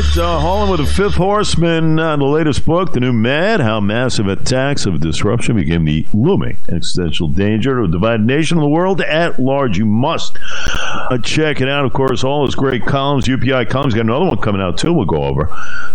right, 0.00 0.18
uh, 0.18 0.38
Harlan 0.38 0.70
with 0.70 0.80
the 0.80 0.86
Fifth 0.86 1.14
Horseman, 1.14 1.98
uh, 1.98 2.16
the 2.16 2.24
latest 2.24 2.64
book, 2.64 2.92
the 2.92 3.00
new 3.00 3.12
Mad, 3.12 3.60
How 3.60 3.80
Massive 3.80 4.28
Attacks 4.28 4.86
of 4.86 5.00
Disruption 5.00 5.56
Became 5.56 5.84
the 5.84 6.06
Looming 6.12 6.56
Existential 6.68 7.26
Danger 7.26 7.76
to 7.78 7.84
a 7.84 7.88
Divided 7.88 8.24
Nation 8.24 8.58
the 8.58 8.68
World 8.68 9.00
at 9.00 9.40
Large. 9.40 9.78
You 9.78 9.86
must 9.86 10.38
uh, 10.76 11.18
check 11.18 11.60
it 11.60 11.68
out. 11.68 11.84
Of 11.84 11.94
course, 11.94 12.22
all 12.22 12.46
his 12.46 12.54
great 12.54 12.84
columns, 12.86 13.26
UPI 13.26 13.70
columns. 13.70 13.94
Got 13.94 14.02
another 14.02 14.26
one 14.26 14.38
coming 14.38 14.60
out, 14.60 14.78
too, 14.78 14.92
we'll 14.92 15.04
go 15.04 15.24
over. 15.24 15.48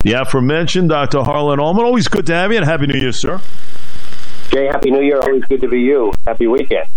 The 0.04 0.14
aforementioned 0.14 0.90
Dr. 0.90 1.24
Harlan 1.24 1.60
Ullman. 1.60 1.86
Always 1.86 2.10
good 2.10 2.26
to 2.26 2.34
have 2.34 2.52
you, 2.52 2.58
and 2.58 2.66
Happy 2.66 2.88
New 2.88 3.00
Year, 3.00 3.14
sir. 3.14 3.40
Jay, 4.52 4.66
Happy 4.66 4.92
New 4.92 5.02
Year. 5.02 5.20
Always 5.20 5.46
good 5.46 5.62
to 5.62 5.70
be 5.70 5.80
you. 5.80 6.12
Happy 6.26 6.48
weekend. 6.48 6.88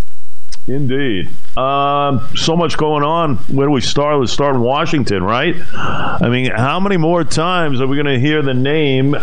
Indeed. 0.68 1.28
Um, 1.56 2.28
so 2.34 2.56
much 2.56 2.76
going 2.76 3.04
on. 3.04 3.36
Where 3.36 3.68
do 3.68 3.72
we 3.72 3.80
start? 3.80 4.18
Let's 4.18 4.32
start 4.32 4.56
in 4.56 4.62
Washington, 4.62 5.22
right? 5.22 5.54
I 5.72 6.28
mean, 6.28 6.50
how 6.50 6.80
many 6.80 6.96
more 6.96 7.22
times 7.22 7.80
are 7.80 7.86
we 7.86 7.96
going 7.96 8.12
to 8.12 8.18
hear 8.18 8.42
the 8.42 8.54
name 8.54 9.14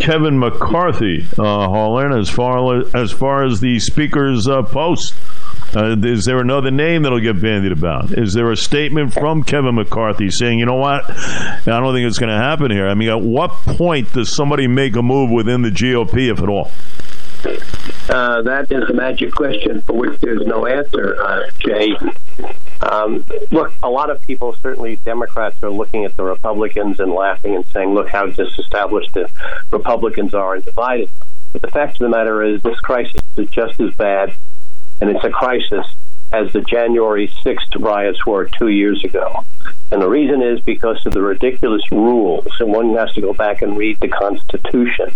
Kevin 0.00 0.38
McCarthy, 0.38 1.26
uh, 1.38 1.42
Harlan, 1.42 2.18
as 2.18 2.28
far 2.28 2.84
as 2.96 3.12
far 3.12 3.44
as 3.44 3.60
the 3.60 3.78
speaker's 3.78 4.48
uh, 4.48 4.62
post? 4.62 5.14
Uh, 5.74 5.96
is 6.02 6.24
there 6.24 6.40
another 6.40 6.70
name 6.70 7.02
that'll 7.02 7.20
get 7.20 7.40
bandied 7.40 7.72
about? 7.72 8.12
Is 8.12 8.32
there 8.32 8.50
a 8.50 8.56
statement 8.56 9.12
from 9.12 9.42
Kevin 9.42 9.74
McCarthy 9.74 10.30
saying, 10.30 10.58
you 10.58 10.66
know 10.66 10.76
what, 10.76 11.04
I 11.10 11.60
don't 11.64 11.92
think 11.92 12.06
it's 12.06 12.18
going 12.18 12.30
to 12.30 12.38
happen 12.38 12.70
here? 12.70 12.88
I 12.88 12.94
mean, 12.94 13.08
at 13.08 13.20
what 13.20 13.50
point 13.50 14.12
does 14.12 14.34
somebody 14.34 14.68
make 14.68 14.96
a 14.96 15.02
move 15.02 15.30
within 15.30 15.62
the 15.62 15.70
GOP, 15.70 16.30
if 16.30 16.40
at 16.40 16.48
all? 16.48 16.70
Uh, 18.08 18.40
that 18.42 18.70
is 18.70 18.88
a 18.88 18.92
magic 18.92 19.32
question 19.32 19.82
for 19.82 19.94
which 19.94 20.20
there's 20.20 20.46
no 20.46 20.64
answer, 20.64 21.20
uh, 21.20 21.50
Jay. 21.58 21.96
Um, 22.80 23.24
look, 23.50 23.72
a 23.82 23.90
lot 23.90 24.10
of 24.10 24.20
people, 24.22 24.54
certainly 24.62 24.96
Democrats, 25.04 25.60
are 25.62 25.70
looking 25.70 26.04
at 26.04 26.16
the 26.16 26.22
Republicans 26.22 27.00
and 27.00 27.12
laughing 27.12 27.56
and 27.56 27.66
saying, 27.66 27.94
look 27.94 28.08
how 28.08 28.26
disestablished 28.26 29.12
the 29.14 29.28
Republicans 29.72 30.34
are 30.34 30.54
and 30.54 30.64
divided. 30.64 31.10
But 31.52 31.62
the 31.62 31.70
fact 31.70 31.94
of 31.94 31.98
the 31.98 32.08
matter 32.08 32.42
is, 32.42 32.62
this 32.62 32.78
crisis 32.80 33.20
is 33.36 33.50
just 33.50 33.80
as 33.80 33.92
bad, 33.94 34.32
and 35.00 35.10
it's 35.10 35.24
a 35.24 35.30
crisis 35.30 35.86
as 36.32 36.52
the 36.52 36.60
January 36.60 37.28
6th 37.44 37.80
riots 37.80 38.24
were 38.24 38.44
two 38.44 38.68
years 38.68 39.02
ago. 39.04 39.44
And 39.90 40.00
the 40.00 40.08
reason 40.08 40.42
is 40.42 40.60
because 40.60 41.04
of 41.06 41.12
the 41.12 41.22
ridiculous 41.22 41.90
rules, 41.90 42.46
and 42.60 42.72
one 42.72 42.94
has 42.94 43.12
to 43.14 43.20
go 43.20 43.32
back 43.32 43.62
and 43.62 43.76
read 43.76 43.98
the 44.00 44.08
Constitution 44.08 45.12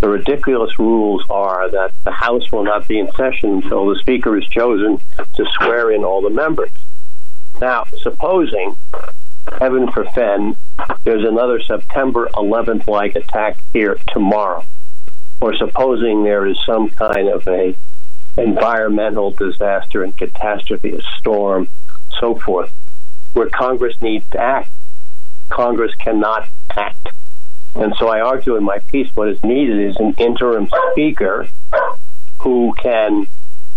the 0.00 0.08
ridiculous 0.08 0.78
rules 0.78 1.24
are 1.28 1.70
that 1.70 1.92
the 2.04 2.12
House 2.12 2.52
will 2.52 2.64
not 2.64 2.86
be 2.86 2.98
in 2.98 3.10
session 3.12 3.54
until 3.54 3.86
the 3.88 3.98
Speaker 3.98 4.38
is 4.38 4.46
chosen 4.48 5.00
to 5.34 5.46
swear 5.56 5.90
in 5.90 6.04
all 6.04 6.22
the 6.22 6.30
members. 6.30 6.70
Now, 7.60 7.84
supposing, 8.02 8.76
heaven 9.58 9.90
forfend, 9.90 10.56
there's 11.02 11.24
another 11.24 11.60
September 11.60 12.28
11th 12.34 12.86
like 12.86 13.16
attack 13.16 13.58
here 13.72 13.98
tomorrow, 14.08 14.64
or 15.40 15.56
supposing 15.56 16.22
there 16.22 16.46
is 16.46 16.56
some 16.64 16.90
kind 16.90 17.28
of 17.28 17.46
a 17.48 17.74
environmental 18.36 19.32
disaster 19.32 20.04
and 20.04 20.16
catastrophe, 20.16 20.94
a 20.94 21.02
storm, 21.18 21.68
so 22.20 22.36
forth, 22.36 22.72
where 23.32 23.48
Congress 23.48 24.00
needs 24.00 24.24
to 24.30 24.38
act. 24.38 24.70
Congress 25.48 25.94
cannot 25.96 26.48
act. 26.76 27.08
And 27.74 27.94
so 27.98 28.08
I 28.08 28.20
argue 28.20 28.56
in 28.56 28.64
my 28.64 28.78
piece 28.90 29.10
what 29.14 29.28
is 29.28 29.42
needed 29.44 29.78
is 29.78 29.96
an 29.96 30.14
interim 30.18 30.68
speaker 30.92 31.48
who 32.40 32.72
can 32.76 33.26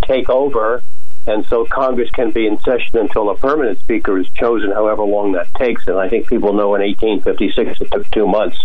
take 0.06 0.30
over, 0.30 0.82
and 1.28 1.46
so 1.46 1.66
Congress 1.66 2.10
can 2.12 2.32
be 2.32 2.48
in 2.48 2.60
session 2.60 2.98
until 2.98 3.30
a 3.30 3.38
permanent 3.38 3.80
speaker 3.80 4.18
is 4.18 4.30
chosen, 4.32 4.72
however 4.72 5.04
long 5.04 5.34
that 5.34 5.54
takes. 5.54 5.88
And 5.88 5.98
I 5.98 6.10
think 6.10 6.28
people 6.28 6.54
know 6.54 6.74
in 6.76 6.82
1856 6.82 7.82
it 7.82 7.92
took 7.92 8.10
two 8.12 8.28
months. 8.28 8.58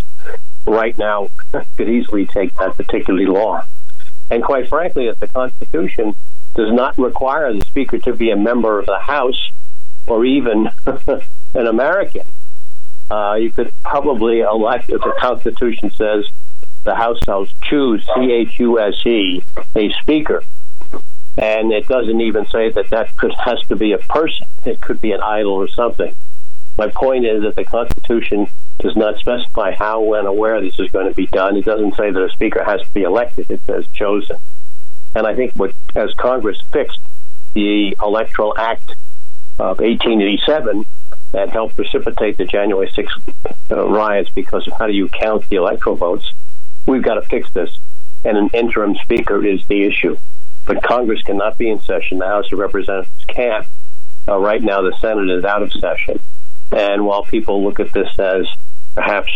Right 0.65 0.97
now, 0.97 1.25
it 1.53 1.67
could 1.77 1.89
easily 1.89 2.25
take 2.25 2.53
that 2.55 2.75
particularly 2.75 3.27
long. 3.27 3.61
And 4.29 4.43
quite 4.43 4.67
frankly, 4.67 5.07
if 5.07 5.19
the 5.19 5.27
Constitution 5.27 6.13
does 6.55 6.73
not 6.73 6.97
require 6.97 7.53
the 7.53 7.63
speaker 7.63 7.99
to 7.99 8.13
be 8.13 8.31
a 8.31 8.35
member 8.35 8.79
of 8.79 8.87
the 8.87 8.99
House 8.99 9.51
or 10.07 10.25
even 10.25 10.69
an 11.53 11.67
American, 11.67 12.23
uh, 13.09 13.35
you 13.39 13.51
could 13.51 13.71
probably 13.83 14.41
elect, 14.41 14.89
if 14.89 15.01
the 15.01 15.13
Constitution 15.19 15.91
says 15.91 16.25
the 16.83 16.95
House 16.95 17.19
shall 17.23 17.45
choose 17.63 18.05
C 18.15 18.31
H 18.31 18.59
U 18.59 18.79
S 18.79 18.93
E 19.05 19.43
a 19.75 19.91
speaker, 20.01 20.43
and 21.37 21.71
it 21.71 21.87
doesn't 21.87 22.21
even 22.21 22.45
say 22.47 22.69
that 22.69 22.89
that 22.89 23.11
has 23.43 23.59
to 23.67 23.75
be 23.75 23.93
a 23.93 23.97
person. 23.97 24.47
It 24.65 24.81
could 24.81 24.99
be 24.99 25.11
an 25.11 25.21
idol 25.21 25.53
or 25.53 25.67
something. 25.67 26.13
My 26.77 26.89
point 26.89 27.25
is 27.25 27.43
that 27.43 27.55
the 27.55 27.65
Constitution 27.65 28.47
does 28.79 28.95
not 28.95 29.17
specify 29.17 29.73
how, 29.73 30.01
when, 30.01 30.27
or 30.27 30.33
where 30.33 30.61
this 30.61 30.79
is 30.79 30.91
going 30.91 31.07
to 31.07 31.15
be 31.15 31.27
done. 31.27 31.57
It 31.57 31.65
doesn't 31.65 31.95
say 31.95 32.11
that 32.11 32.23
a 32.23 32.29
speaker 32.29 32.63
has 32.63 32.81
to 32.81 32.93
be 32.93 33.03
elected. 33.03 33.49
It 33.49 33.61
says 33.63 33.87
chosen. 33.93 34.37
And 35.15 35.25
I 35.25 35.35
think 35.35 35.53
what 35.53 35.73
as 35.95 36.13
Congress 36.13 36.61
fixed 36.71 36.99
the 37.53 37.95
Electoral 38.01 38.55
Act 38.57 38.91
of 39.57 39.79
1887 39.79 40.85
that 41.31 41.49
helped 41.49 41.75
precipitate 41.75 42.37
the 42.37 42.45
January 42.45 42.89
6th 42.89 43.21
uh, 43.71 43.87
riots 43.87 44.29
because 44.29 44.65
of 44.67 44.73
how 44.79 44.87
do 44.87 44.93
you 44.93 45.09
count 45.09 45.47
the 45.49 45.57
electoral 45.57 45.95
votes. 45.95 46.31
We've 46.85 47.03
got 47.03 47.15
to 47.15 47.21
fix 47.21 47.51
this, 47.51 47.77
and 48.23 48.37
an 48.37 48.49
interim 48.53 48.95
speaker 48.95 49.45
is 49.45 49.65
the 49.67 49.83
issue. 49.83 50.17
But 50.65 50.83
Congress 50.83 51.21
cannot 51.23 51.57
be 51.57 51.69
in 51.69 51.79
session. 51.81 52.19
The 52.19 52.27
House 52.27 52.51
of 52.51 52.59
Representatives 52.59 53.25
can't. 53.27 53.65
Uh, 54.27 54.37
right 54.37 54.61
now, 54.61 54.81
the 54.81 54.95
Senate 54.99 55.29
is 55.29 55.45
out 55.45 55.63
of 55.63 55.71
session. 55.71 56.19
And 56.71 57.05
while 57.05 57.23
people 57.23 57.63
look 57.63 57.79
at 57.79 57.93
this 57.93 58.19
as 58.19 58.47
perhaps 58.95 59.31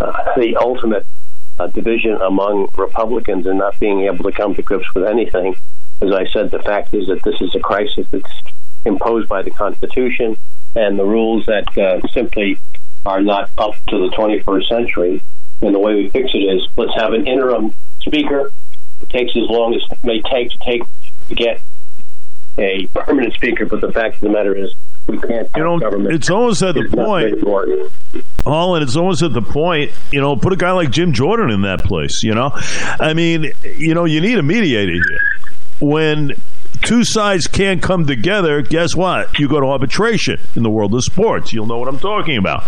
uh, 0.00 0.34
the 0.36 0.56
ultimate 0.56 1.06
uh, 1.58 1.68
division 1.68 2.12
among 2.20 2.68
Republicans 2.76 3.46
and 3.46 3.58
not 3.58 3.78
being 3.78 4.02
able 4.02 4.24
to 4.24 4.32
come 4.32 4.54
to 4.54 4.62
grips 4.62 4.92
with 4.94 5.04
anything, 5.04 5.56
as 6.02 6.12
I 6.12 6.26
said, 6.26 6.50
the 6.50 6.58
fact 6.58 6.92
is 6.92 7.06
that 7.08 7.22
this 7.22 7.40
is 7.40 7.54
a 7.54 7.60
crisis 7.60 8.06
that's 8.10 8.42
imposed 8.84 9.28
by 9.28 9.42
the 9.42 9.50
Constitution 9.50 10.36
and 10.76 10.98
the 10.98 11.04
rules 11.04 11.46
that 11.46 11.76
uh, 11.76 12.06
simply 12.08 12.58
are 13.04 13.22
not 13.22 13.50
up 13.56 13.74
to 13.88 13.98
the 13.98 14.14
21st 14.16 14.68
century. 14.68 15.22
And 15.62 15.74
the 15.74 15.78
way 15.78 15.94
we 15.94 16.10
fix 16.10 16.30
it 16.34 16.38
is 16.38 16.68
let's 16.76 16.94
have 16.94 17.12
an 17.14 17.26
interim 17.26 17.74
speaker. 18.00 18.50
It 19.00 19.08
takes 19.08 19.30
as 19.30 19.48
long 19.48 19.74
as 19.74 19.82
it 19.90 19.98
may 20.04 20.20
take 20.22 20.50
to 20.50 20.58
take 20.64 20.82
to 21.28 21.34
get 21.34 21.60
a 22.58 22.86
permanent 22.94 23.34
speaker, 23.34 23.66
but 23.66 23.80
the 23.80 23.92
fact 23.92 24.16
of 24.16 24.20
the 24.20 24.28
matter 24.28 24.54
is 24.54 24.74
we 25.06 25.18
can't. 25.18 25.48
You 25.56 25.62
know, 25.62 25.78
it's 26.10 26.30
almost 26.30 26.62
at 26.62 26.74
the 26.74 26.88
point. 26.88 27.40
Harlan, 28.44 28.82
it's 28.82 28.96
almost 28.96 29.22
at 29.22 29.32
the 29.32 29.42
point. 29.42 29.92
You 30.12 30.20
know, 30.20 30.36
put 30.36 30.52
a 30.52 30.56
guy 30.56 30.72
like 30.72 30.90
Jim 30.90 31.12
Jordan 31.12 31.50
in 31.50 31.62
that 31.62 31.84
place. 31.84 32.22
You 32.22 32.34
know, 32.34 32.50
I 32.54 33.14
mean, 33.14 33.52
you 33.64 33.94
know, 33.94 34.04
you 34.04 34.20
need 34.20 34.38
a 34.38 34.42
mediator 34.42 34.92
here. 34.92 35.20
When 35.80 36.32
two 36.82 37.04
sides 37.04 37.46
can't 37.46 37.82
come 37.82 38.06
together, 38.06 38.62
guess 38.62 38.94
what? 38.94 39.38
You 39.38 39.48
go 39.48 39.60
to 39.60 39.66
arbitration 39.66 40.38
in 40.54 40.62
the 40.62 40.70
world 40.70 40.94
of 40.94 41.04
sports. 41.04 41.52
You'll 41.52 41.66
know 41.66 41.78
what 41.78 41.88
I'm 41.88 41.98
talking 41.98 42.36
about 42.36 42.64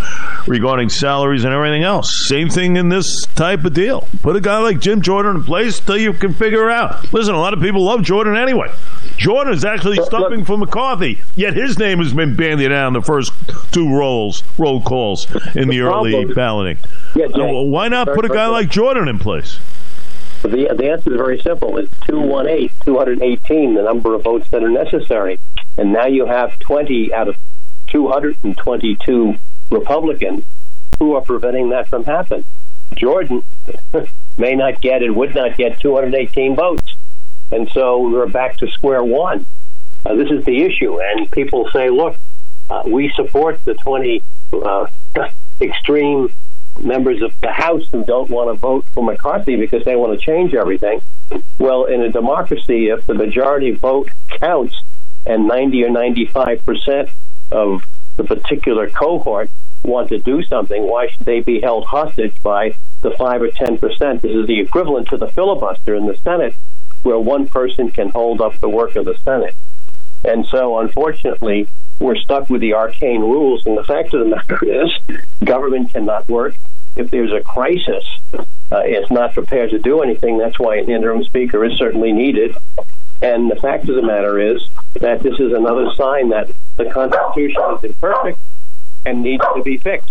regarding 0.46 0.88
salaries 0.88 1.44
and 1.44 1.52
everything 1.52 1.82
else. 1.82 2.28
Same 2.28 2.48
thing 2.48 2.76
in 2.76 2.88
this 2.88 3.26
type 3.34 3.64
of 3.64 3.74
deal. 3.74 4.08
Put 4.22 4.36
a 4.36 4.40
guy 4.40 4.58
like 4.58 4.80
Jim 4.80 5.02
Jordan 5.02 5.36
in 5.36 5.44
place 5.44 5.80
till 5.80 5.96
you 5.98 6.12
can 6.12 6.34
figure 6.34 6.68
it 6.68 6.72
out. 6.72 7.12
Listen, 7.12 7.34
a 7.34 7.40
lot 7.40 7.54
of 7.54 7.60
people 7.60 7.84
love 7.84 8.02
Jordan 8.02 8.36
anyway. 8.36 8.68
Jordan 9.16 9.52
is 9.52 9.64
actually 9.64 10.02
stumping 10.04 10.44
for 10.44 10.56
McCarthy, 10.56 11.20
yet 11.34 11.54
his 11.54 11.78
name 11.78 11.98
has 11.98 12.12
been 12.14 12.36
bandied 12.36 12.72
out 12.72 12.88
in 12.88 12.92
the 12.94 13.02
first 13.02 13.32
two 13.72 13.94
rolls, 13.94 14.42
roll 14.58 14.80
calls 14.80 15.26
in 15.56 15.68
the, 15.68 15.78
the 15.78 15.80
early 15.80 16.24
balloting. 16.34 16.78
Yeah, 17.14 17.28
so 17.34 17.62
why 17.62 17.88
not 17.88 18.06
put 18.08 18.24
a 18.24 18.28
guy 18.28 18.46
like 18.46 18.68
Jordan 18.70 19.08
in 19.08 19.18
place? 19.18 19.58
The, 20.42 20.74
the 20.76 20.90
answer 20.90 21.10
is 21.10 21.16
very 21.16 21.40
simple. 21.40 21.76
It's 21.78 21.92
218, 22.06 22.70
218, 22.84 23.74
the 23.74 23.82
number 23.82 24.14
of 24.14 24.22
votes 24.22 24.48
that 24.50 24.62
are 24.62 24.70
necessary. 24.70 25.38
And 25.76 25.92
now 25.92 26.06
you 26.06 26.26
have 26.26 26.58
20 26.60 27.12
out 27.12 27.28
of 27.28 27.36
222 27.88 29.36
Republicans 29.70 30.44
who 30.98 31.14
are 31.14 31.22
preventing 31.22 31.70
that 31.70 31.88
from 31.88 32.04
happening. 32.04 32.44
Jordan 32.96 33.42
may 34.38 34.54
not 34.54 34.80
get 34.80 35.02
and 35.02 35.16
would 35.16 35.34
not 35.34 35.56
get 35.56 35.80
218 35.80 36.56
votes. 36.56 36.94
And 37.50 37.68
so 37.70 38.08
we're 38.08 38.26
back 38.26 38.56
to 38.58 38.68
square 38.68 39.02
one. 39.02 39.46
Uh, 40.04 40.14
this 40.14 40.30
is 40.30 40.44
the 40.44 40.62
issue. 40.62 41.00
And 41.00 41.30
people 41.30 41.68
say, 41.72 41.90
look, 41.90 42.16
uh, 42.70 42.82
we 42.86 43.10
support 43.14 43.64
the 43.64 43.74
20 43.74 44.22
uh, 44.52 44.86
extreme 45.60 46.32
members 46.82 47.22
of 47.22 47.32
the 47.40 47.50
House 47.50 47.88
who 47.92 48.04
don't 48.04 48.30
want 48.30 48.48
to 48.48 48.54
vote 48.54 48.84
for 48.92 49.02
McCarthy 49.04 49.56
because 49.56 49.84
they 49.84 49.96
want 49.96 50.18
to 50.18 50.24
change 50.24 50.54
everything. 50.54 51.00
Well, 51.58 51.84
in 51.84 52.00
a 52.02 52.10
democracy, 52.10 52.88
if 52.88 53.06
the 53.06 53.14
majority 53.14 53.72
vote 53.72 54.10
counts 54.40 54.80
and 55.26 55.46
90 55.46 55.84
or 55.84 55.90
95 55.90 56.64
percent 56.64 57.10
of 57.50 57.84
the 58.16 58.24
particular 58.24 58.88
cohort 58.88 59.50
want 59.84 60.08
to 60.08 60.18
do 60.18 60.42
something, 60.42 60.82
why 60.82 61.08
should 61.08 61.24
they 61.24 61.40
be 61.40 61.60
held 61.60 61.84
hostage 61.84 62.34
by 62.42 62.74
the 63.02 63.10
5 63.10 63.42
or 63.42 63.50
10 63.50 63.78
percent? 63.78 64.22
This 64.22 64.32
is 64.32 64.46
the 64.46 64.60
equivalent 64.60 65.08
to 65.08 65.16
the 65.16 65.28
filibuster 65.28 65.94
in 65.94 66.06
the 66.06 66.16
Senate, 66.16 66.54
where 67.02 67.18
one 67.18 67.48
person 67.48 67.90
can 67.90 68.08
hold 68.10 68.40
up 68.40 68.58
the 68.60 68.68
work 68.68 68.96
of 68.96 69.04
the 69.04 69.16
Senate. 69.18 69.54
And 70.24 70.46
so, 70.46 70.78
unfortunately, 70.78 71.68
we're 71.98 72.16
stuck 72.16 72.48
with 72.48 72.60
the 72.60 72.74
arcane 72.74 73.20
rules. 73.20 73.66
And 73.66 73.76
the 73.76 73.84
fact 73.84 74.14
of 74.14 74.20
the 74.20 74.26
matter 74.26 74.58
is, 74.84 74.92
government 75.44 75.92
cannot 75.92 76.28
work. 76.28 76.54
If 76.96 77.10
there's 77.10 77.32
a 77.32 77.40
crisis, 77.40 78.04
uh, 78.34 78.82
it's 78.84 79.10
not 79.10 79.34
prepared 79.34 79.70
to 79.70 79.78
do 79.78 80.02
anything. 80.02 80.38
That's 80.38 80.58
why 80.58 80.76
an 80.76 80.90
interim 80.90 81.22
speaker 81.24 81.64
is 81.64 81.78
certainly 81.78 82.12
needed. 82.12 82.56
And 83.22 83.50
the 83.50 83.56
fact 83.56 83.88
of 83.88 83.96
the 83.96 84.02
matter 84.02 84.38
is 84.38 84.68
that 85.00 85.22
this 85.22 85.34
is 85.40 85.52
another 85.52 85.92
sign 85.94 86.28
that 86.30 86.50
the 86.76 86.86
Constitution 86.86 87.62
is 87.76 87.84
imperfect 87.84 88.38
and 89.06 89.22
needs 89.22 89.44
to 89.54 89.62
be 89.62 89.76
fixed. 89.78 90.10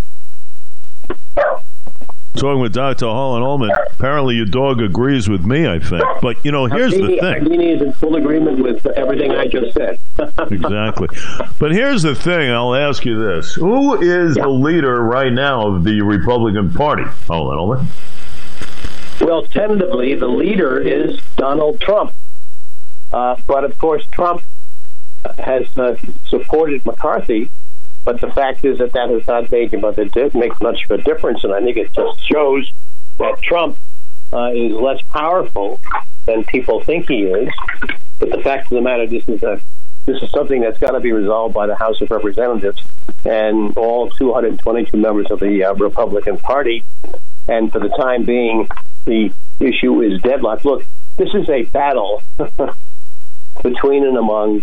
Talking 2.35 2.61
with 2.61 2.73
Dr. 2.73 3.07
Harlan 3.07 3.41
Ullman, 3.41 3.71
apparently 3.91 4.35
your 4.35 4.45
dog 4.45 4.79
agrees 4.79 5.27
with 5.27 5.43
me, 5.43 5.67
I 5.67 5.79
think. 5.79 6.03
But, 6.21 6.43
you 6.45 6.51
know, 6.51 6.67
here's 6.67 6.93
the 6.93 7.07
thing. 7.07 7.19
Ardini 7.19 7.75
is 7.75 7.81
in 7.81 7.93
full 7.93 8.15
agreement 8.15 8.59
with 8.59 8.85
everything 8.85 9.31
I 9.31 9.47
just 9.47 9.73
said. 9.73 9.97
exactly. 10.51 11.07
But 11.57 11.71
here's 11.71 12.03
the 12.03 12.13
thing. 12.13 12.51
I'll 12.51 12.75
ask 12.75 13.05
you 13.05 13.19
this. 13.19 13.53
Who 13.55 13.99
is 13.99 14.37
yeah. 14.37 14.43
the 14.43 14.49
leader 14.49 15.01
right 15.01 15.33
now 15.33 15.67
of 15.67 15.83
the 15.83 16.01
Republican 16.01 16.71
Party? 16.73 17.03
Harlan 17.27 17.57
Ullman. 17.57 17.87
Well, 19.19 19.43
tentatively, 19.43 20.13
the 20.13 20.27
leader 20.27 20.79
is 20.79 21.19
Donald 21.37 21.81
Trump. 21.81 22.13
Uh, 23.11 23.35
but, 23.47 23.63
of 23.63 23.79
course, 23.79 24.05
Trump 24.11 24.43
has 25.39 25.75
uh, 25.75 25.95
supported 26.27 26.85
McCarthy 26.85 27.49
but 28.07 28.21
the 28.21 28.31
fact 28.31 28.63
is 28.63 28.77
that 28.77 28.93
that 28.93 29.09
has 29.09 29.27
not 29.27 29.51
made, 29.51 29.73
much 29.81 30.85
of 30.89 30.91
a 30.91 31.03
difference, 31.03 31.43
and 31.43 31.53
I 31.53 31.59
think 31.59 31.75
it 31.75 31.91
just 31.91 32.25
shows 32.25 32.71
that 33.19 33.41
Trump 33.41 33.77
uh, 34.31 34.51
is 34.53 34.71
less 34.71 35.01
powerful 35.09 35.81
than 36.25 36.45
people 36.45 36.81
think 36.85 37.09
he 37.09 37.23
is. 37.23 37.49
But 38.17 38.29
the 38.29 38.41
fact 38.41 38.71
of 38.71 38.77
the 38.77 38.81
matter, 38.81 39.07
this 39.07 39.27
is 39.27 39.43
a 39.43 39.59
this 40.05 40.23
is 40.23 40.31
something 40.31 40.61
that's 40.61 40.79
got 40.79 40.91
to 40.91 41.01
be 41.01 41.11
resolved 41.11 41.53
by 41.53 41.67
the 41.67 41.75
House 41.75 41.99
of 41.99 42.09
Representatives 42.09 42.81
and 43.25 43.75
all 43.75 44.09
222 44.11 44.95
members 44.95 45.29
of 45.29 45.41
the 45.41 45.65
uh, 45.65 45.73
Republican 45.73 46.37
Party. 46.37 46.85
And 47.49 47.73
for 47.73 47.79
the 47.79 47.89
time 47.89 48.23
being, 48.23 48.69
the 49.03 49.33
issue 49.59 50.01
is 50.01 50.21
deadlocked. 50.21 50.63
Look, 50.63 50.85
this 51.17 51.33
is 51.33 51.49
a 51.49 51.63
battle 51.63 52.23
between 53.61 54.05
and 54.05 54.15
among 54.15 54.61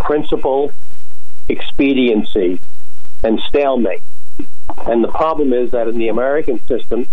principle, 0.00 0.70
expediency, 1.48 2.60
and 3.24 3.40
stalemate. 3.48 4.02
And 4.86 5.02
the 5.02 5.08
problem 5.08 5.52
is 5.52 5.72
that 5.72 5.88
in 5.88 5.98
the 5.98 6.08
American 6.08 6.60
system, 6.66 7.06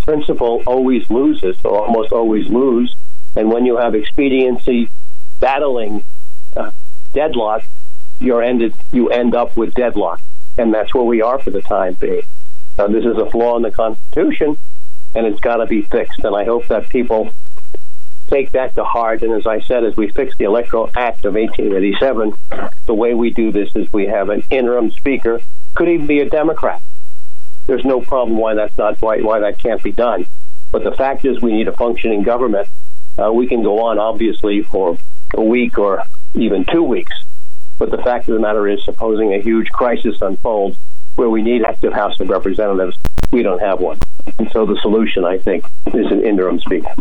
principle 0.00 0.62
always 0.66 1.10
loses, 1.10 1.58
or 1.64 1.84
almost 1.84 2.12
always 2.12 2.48
lose. 2.48 2.94
And 3.34 3.50
when 3.50 3.66
you 3.66 3.76
have 3.76 3.94
expediency 3.94 4.88
battling 5.40 6.04
uh, 6.56 6.70
deadlock, 7.12 7.64
you're 8.20 8.42
ended, 8.42 8.74
you 8.92 9.10
end 9.10 9.34
up 9.34 9.56
with 9.56 9.74
deadlock. 9.74 10.20
And 10.56 10.72
that's 10.72 10.94
where 10.94 11.04
we 11.04 11.20
are 11.20 11.38
for 11.38 11.50
the 11.50 11.60
time 11.60 11.94
being. 11.94 12.22
Now, 12.78 12.86
this 12.86 13.04
is 13.04 13.16
a 13.16 13.28
flaw 13.30 13.56
in 13.56 13.62
the 13.62 13.70
Constitution, 13.70 14.56
and 15.14 15.26
it's 15.26 15.40
got 15.40 15.56
to 15.56 15.66
be 15.66 15.82
fixed. 15.82 16.20
And 16.24 16.34
I 16.34 16.44
hope 16.44 16.68
that 16.68 16.88
people 16.88 17.32
take 18.26 18.52
that 18.52 18.74
to 18.74 18.84
heart. 18.84 19.22
And 19.22 19.32
as 19.32 19.46
I 19.46 19.60
said, 19.60 19.84
as 19.84 19.96
we 19.96 20.10
fix 20.10 20.36
the 20.36 20.44
Electoral 20.44 20.90
Act 20.96 21.24
of 21.24 21.34
1887, 21.34 22.34
the 22.86 22.94
way 22.94 23.14
we 23.14 23.30
do 23.30 23.52
this 23.52 23.70
is 23.74 23.92
we 23.92 24.06
have 24.06 24.28
an 24.28 24.42
interim 24.50 24.90
speaker, 24.90 25.40
could 25.74 25.88
even 25.88 26.06
be 26.06 26.20
a 26.20 26.28
Democrat. 26.28 26.82
There's 27.66 27.84
no 27.84 28.00
problem 28.00 28.38
why 28.38 28.54
that's 28.54 28.76
not 28.78 29.00
why, 29.02 29.20
why 29.20 29.40
that 29.40 29.58
can't 29.58 29.82
be 29.82 29.92
done. 29.92 30.26
But 30.72 30.84
the 30.84 30.92
fact 30.92 31.24
is, 31.24 31.40
we 31.40 31.52
need 31.52 31.68
a 31.68 31.72
functioning 31.72 32.22
government. 32.22 32.68
Uh, 33.18 33.32
we 33.32 33.46
can 33.46 33.62
go 33.62 33.84
on, 33.84 33.98
obviously, 33.98 34.62
for 34.62 34.98
a 35.34 35.42
week 35.42 35.78
or 35.78 36.02
even 36.34 36.64
two 36.64 36.82
weeks. 36.82 37.12
But 37.78 37.90
the 37.90 37.98
fact 37.98 38.28
of 38.28 38.34
the 38.34 38.40
matter 38.40 38.66
is, 38.68 38.84
supposing 38.84 39.34
a 39.34 39.40
huge 39.40 39.68
crisis 39.70 40.20
unfolds 40.20 40.78
where 41.14 41.28
we 41.28 41.42
need 41.42 41.64
active 41.64 41.92
House 41.92 42.20
of 42.20 42.28
Representatives, 42.28 42.96
we 43.32 43.42
don't 43.42 43.60
have 43.60 43.80
one. 43.80 43.98
And 44.38 44.50
so 44.52 44.66
the 44.66 44.78
solution, 44.82 45.24
I 45.24 45.38
think, 45.38 45.64
is 45.94 46.10
an 46.10 46.22
interim 46.24 46.60
speaker. 46.60 46.92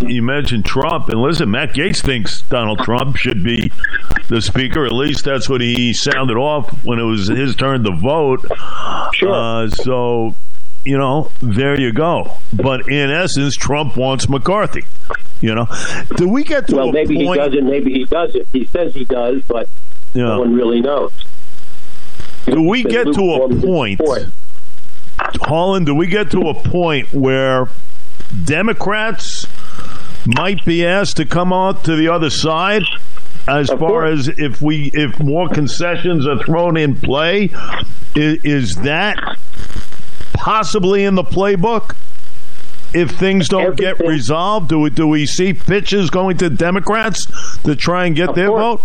You 0.00 0.22
mentioned 0.22 0.64
Trump, 0.64 1.08
and 1.08 1.20
listen, 1.20 1.50
Matt 1.50 1.74
Gaetz 1.74 2.00
thinks 2.00 2.42
Donald 2.42 2.78
Trump 2.80 3.16
should 3.16 3.42
be 3.44 3.70
the 4.28 4.40
speaker. 4.40 4.86
At 4.86 4.92
least 4.92 5.24
that's 5.24 5.48
what 5.48 5.60
he 5.60 5.92
sounded 5.92 6.36
off 6.36 6.70
when 6.84 6.98
it 6.98 7.04
was 7.04 7.28
his 7.28 7.54
turn 7.54 7.84
to 7.84 7.94
vote. 7.94 8.40
Sure. 9.14 9.32
Uh, 9.32 9.68
so, 9.68 10.34
you 10.84 10.96
know, 10.96 11.30
there 11.42 11.78
you 11.78 11.92
go. 11.92 12.38
But 12.52 12.88
in 12.88 13.10
essence, 13.10 13.56
Trump 13.56 13.96
wants 13.96 14.28
McCarthy. 14.28 14.84
You 15.40 15.54
know, 15.54 15.66
do 16.16 16.26
we 16.28 16.44
get 16.44 16.68
to 16.68 16.76
well? 16.76 16.92
maybe 16.92 17.16
point... 17.22 17.40
he 17.40 17.46
doesn't. 17.46 17.66
Maybe 17.66 17.92
he 17.92 18.04
doesn't. 18.04 18.48
He 18.52 18.64
says 18.64 18.94
he 18.94 19.04
does, 19.04 19.42
but 19.42 19.68
yeah. 20.14 20.22
no 20.22 20.38
one 20.38 20.54
really 20.54 20.80
knows. 20.80 21.12
Do 22.46 22.62
we 22.62 22.82
get 22.82 23.04
to 23.04 23.32
a 23.32 23.60
point? 23.60 24.00
Harlan, 25.18 25.84
do 25.84 25.94
we 25.94 26.06
get 26.06 26.30
to 26.32 26.48
a 26.48 26.54
point 26.54 27.12
where 27.12 27.68
Democrats 28.44 29.46
might 30.26 30.64
be 30.64 30.84
asked 30.84 31.16
to 31.18 31.24
come 31.24 31.52
out 31.52 31.84
to 31.84 31.96
the 31.96 32.08
other 32.08 32.30
side 32.30 32.82
as 33.46 33.70
of 33.70 33.78
far 33.78 33.88
course. 34.06 34.28
as 34.28 34.38
if 34.38 34.60
we 34.62 34.90
if 34.94 35.18
more 35.20 35.48
concessions 35.48 36.26
are 36.26 36.42
thrown 36.44 36.76
in 36.76 36.96
play 36.96 37.50
is, 38.14 38.38
is 38.44 38.76
that 38.76 39.18
possibly 40.32 41.04
in 41.04 41.14
the 41.14 41.22
playbook 41.22 41.94
if 42.94 43.10
things 43.10 43.48
don't 43.48 43.78
Everything. 43.80 43.96
get 43.98 44.06
resolved 44.06 44.68
do 44.68 44.78
we 44.80 44.90
do 44.90 45.06
we 45.06 45.26
see 45.26 45.52
pitches 45.52 46.08
going 46.10 46.38
to 46.38 46.48
democrats 46.48 47.26
to 47.62 47.76
try 47.76 48.06
and 48.06 48.16
get 48.16 48.30
of 48.30 48.34
their 48.34 48.48
course. 48.48 48.80
vote 48.80 48.82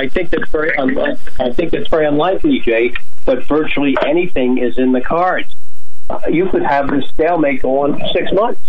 I 0.00 0.08
think 0.08 0.30
that's 0.30 0.50
very 0.50 0.72
I 0.78 1.52
think 1.52 1.72
that's 1.72 1.88
very 1.88 2.06
unlikely, 2.06 2.60
Jay. 2.60 2.94
But 3.26 3.44
virtually 3.44 3.98
anything 4.02 4.56
is 4.56 4.78
in 4.78 4.92
the 4.92 5.02
cards. 5.02 5.54
Uh, 6.08 6.20
you 6.30 6.48
could 6.48 6.62
have 6.62 6.88
this 6.88 7.06
stalemate 7.10 7.60
go 7.60 7.82
on 7.82 7.98
for 7.98 8.06
six 8.14 8.32
months. 8.32 8.62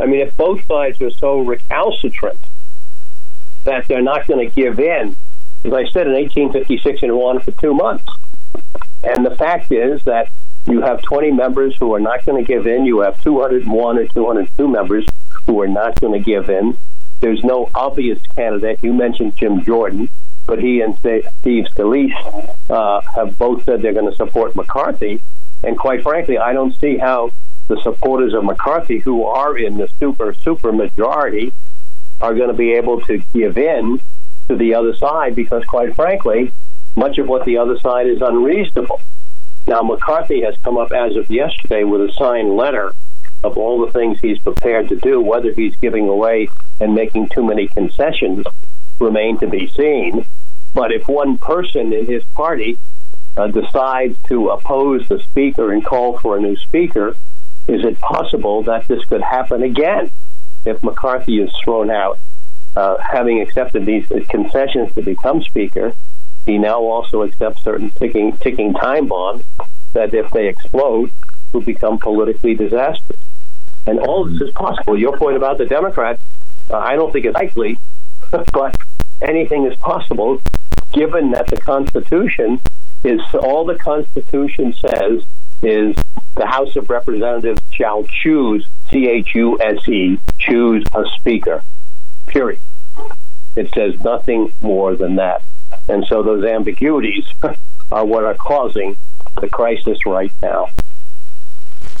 I 0.00 0.06
mean, 0.06 0.20
if 0.20 0.36
both 0.36 0.64
sides 0.66 1.00
are 1.00 1.12
so 1.12 1.38
recalcitrant 1.40 2.40
that 3.64 3.86
they're 3.86 4.02
not 4.02 4.26
going 4.26 4.48
to 4.48 4.52
give 4.52 4.80
in, 4.80 5.14
as 5.64 5.72
I 5.72 5.84
said 5.86 6.08
in 6.08 6.14
1856 6.14 7.04
and 7.04 7.16
one 7.16 7.38
for 7.38 7.52
two 7.52 7.72
months. 7.72 8.04
And 9.04 9.24
the 9.24 9.36
fact 9.36 9.70
is 9.70 10.02
that 10.04 10.28
you 10.66 10.80
have 10.82 11.02
20 11.02 11.30
members 11.30 11.76
who 11.78 11.94
are 11.94 12.00
not 12.00 12.26
going 12.26 12.44
to 12.44 12.46
give 12.46 12.66
in. 12.66 12.84
You 12.84 13.00
have 13.00 13.22
201 13.22 13.98
or 13.98 14.06
202 14.08 14.66
members 14.68 15.06
who 15.46 15.62
are 15.62 15.68
not 15.68 16.00
going 16.00 16.14
to 16.14 16.24
give 16.24 16.50
in. 16.50 16.76
There's 17.20 17.44
no 17.44 17.70
obvious 17.76 18.20
candidate. 18.34 18.80
You 18.82 18.92
mentioned 18.92 19.36
Jim 19.36 19.64
Jordan 19.64 20.08
but 20.48 20.58
he 20.58 20.80
and 20.80 20.96
Steve 20.98 21.66
Scalise 21.66 22.56
uh, 22.70 23.02
have 23.14 23.36
both 23.36 23.64
said 23.64 23.82
they're 23.82 23.92
going 23.92 24.10
to 24.10 24.16
support 24.16 24.56
McCarthy. 24.56 25.20
And 25.62 25.78
quite 25.78 26.02
frankly, 26.02 26.38
I 26.38 26.54
don't 26.54 26.74
see 26.74 26.96
how 26.96 27.30
the 27.68 27.80
supporters 27.82 28.32
of 28.32 28.44
McCarthy, 28.44 28.98
who 28.98 29.24
are 29.24 29.58
in 29.58 29.76
the 29.76 29.88
super, 30.00 30.32
super 30.32 30.72
majority, 30.72 31.52
are 32.22 32.34
going 32.34 32.48
to 32.48 32.56
be 32.56 32.72
able 32.72 33.02
to 33.02 33.18
give 33.34 33.58
in 33.58 34.00
to 34.48 34.56
the 34.56 34.74
other 34.74 34.96
side 34.96 35.36
because, 35.36 35.64
quite 35.66 35.94
frankly, 35.94 36.50
much 36.96 37.18
of 37.18 37.28
what 37.28 37.44
the 37.44 37.58
other 37.58 37.78
side 37.78 38.06
is 38.06 38.22
unreasonable. 38.22 39.02
Now, 39.66 39.82
McCarthy 39.82 40.40
has 40.40 40.56
come 40.64 40.78
up 40.78 40.92
as 40.92 41.14
of 41.16 41.28
yesterday 41.28 41.84
with 41.84 42.00
a 42.00 42.12
signed 42.14 42.56
letter 42.56 42.94
of 43.44 43.58
all 43.58 43.84
the 43.84 43.92
things 43.92 44.18
he's 44.20 44.38
prepared 44.38 44.88
to 44.88 44.96
do, 44.96 45.20
whether 45.20 45.52
he's 45.52 45.76
giving 45.76 46.08
away 46.08 46.48
and 46.80 46.94
making 46.94 47.28
too 47.28 47.44
many 47.44 47.68
concessions 47.68 48.46
remain 48.98 49.38
to 49.38 49.46
be 49.46 49.66
seen. 49.68 50.24
But 50.74 50.92
if 50.92 51.08
one 51.08 51.38
person 51.38 51.92
in 51.92 52.06
his 52.06 52.24
party 52.36 52.78
uh, 53.36 53.48
decides 53.48 54.18
to 54.28 54.48
oppose 54.50 55.08
the 55.08 55.20
speaker 55.20 55.72
and 55.72 55.84
call 55.84 56.18
for 56.18 56.36
a 56.36 56.40
new 56.40 56.56
speaker, 56.56 57.16
is 57.66 57.84
it 57.84 57.98
possible 58.00 58.62
that 58.64 58.88
this 58.88 59.04
could 59.04 59.22
happen 59.22 59.62
again 59.62 60.10
if 60.64 60.82
McCarthy 60.82 61.40
is 61.40 61.50
thrown 61.62 61.90
out? 61.90 62.18
Uh, 62.76 62.96
having 62.98 63.40
accepted 63.40 63.84
these 63.86 64.06
concessions 64.28 64.94
to 64.94 65.02
become 65.02 65.42
speaker, 65.42 65.92
he 66.46 66.58
now 66.58 66.80
also 66.80 67.24
accepts 67.24 67.62
certain 67.62 67.90
ticking, 67.90 68.36
ticking 68.38 68.72
time 68.72 69.06
bombs 69.06 69.44
that, 69.92 70.14
if 70.14 70.30
they 70.30 70.48
explode, 70.48 71.10
will 71.52 71.60
become 71.60 71.98
politically 71.98 72.54
disastrous. 72.54 73.18
And 73.86 73.98
all 74.00 74.24
this 74.24 74.40
is 74.40 74.52
possible. 74.52 74.98
Your 74.98 75.16
point 75.16 75.36
about 75.36 75.58
the 75.58 75.66
Democrats, 75.66 76.22
uh, 76.70 76.76
I 76.76 76.96
don't 76.96 77.12
think 77.12 77.24
it's 77.24 77.34
likely, 77.34 77.78
but 78.52 78.76
anything 79.22 79.64
is 79.66 79.76
possible 79.78 80.40
given 80.92 81.30
that 81.32 81.46
the 81.48 81.60
Constitution 81.60 82.60
is 83.04 83.20
all 83.34 83.64
the 83.64 83.76
Constitution 83.76 84.72
says 84.72 85.24
is 85.62 85.96
the 86.36 86.46
House 86.46 86.76
of 86.76 86.88
Representatives 86.88 87.60
shall 87.70 88.04
choose 88.04 88.66
C 88.90 89.08
H 89.08 89.34
U 89.34 89.60
S 89.60 89.86
E 89.88 90.18
choose 90.38 90.84
a 90.94 91.04
speaker. 91.16 91.62
Period. 92.26 92.60
It 93.56 93.72
says 93.74 94.00
nothing 94.00 94.52
more 94.60 94.94
than 94.94 95.16
that. 95.16 95.42
And 95.88 96.04
so 96.06 96.22
those 96.22 96.44
ambiguities 96.44 97.26
are 97.92 98.04
what 98.04 98.24
are 98.24 98.34
causing 98.34 98.96
the 99.40 99.48
crisis 99.48 100.06
right 100.06 100.32
now. 100.42 100.68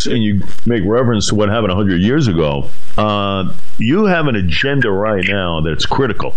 And 0.06 0.22
you 0.22 0.42
make 0.64 0.84
reference 0.84 1.28
to 1.28 1.34
what 1.34 1.48
happened 1.48 1.68
100 1.68 2.00
years 2.00 2.28
ago. 2.28 2.70
Uh, 2.96 3.52
you 3.78 4.04
have 4.04 4.28
an 4.28 4.36
agenda 4.36 4.90
right 4.90 5.24
now 5.26 5.60
that's 5.60 5.86
critical 5.86 6.36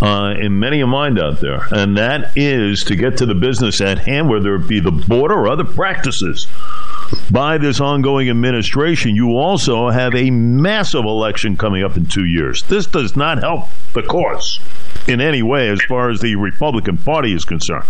uh, 0.00 0.34
in 0.38 0.58
many 0.58 0.80
a 0.80 0.86
mind 0.86 1.18
out 1.18 1.40
there, 1.40 1.66
and 1.70 1.96
that 1.98 2.32
is 2.36 2.84
to 2.84 2.96
get 2.96 3.18
to 3.18 3.26
the 3.26 3.34
business 3.34 3.80
at 3.80 3.98
hand, 3.98 4.28
whether 4.30 4.54
it 4.54 4.66
be 4.66 4.80
the 4.80 4.90
border 4.90 5.34
or 5.34 5.48
other 5.48 5.64
practices. 5.64 6.46
By 7.30 7.58
this 7.58 7.80
ongoing 7.80 8.30
administration, 8.30 9.16
you 9.16 9.36
also 9.36 9.90
have 9.90 10.14
a 10.14 10.30
massive 10.30 11.04
election 11.04 11.56
coming 11.56 11.82
up 11.82 11.96
in 11.96 12.06
two 12.06 12.24
years. 12.24 12.62
This 12.62 12.86
does 12.86 13.16
not 13.16 13.38
help 13.38 13.68
the 13.94 14.02
cause 14.02 14.60
in 15.08 15.20
any 15.20 15.42
way 15.42 15.68
as 15.68 15.82
far 15.82 16.10
as 16.10 16.20
the 16.20 16.36
Republican 16.36 16.98
Party 16.98 17.32
is 17.34 17.44
concerned. 17.44 17.86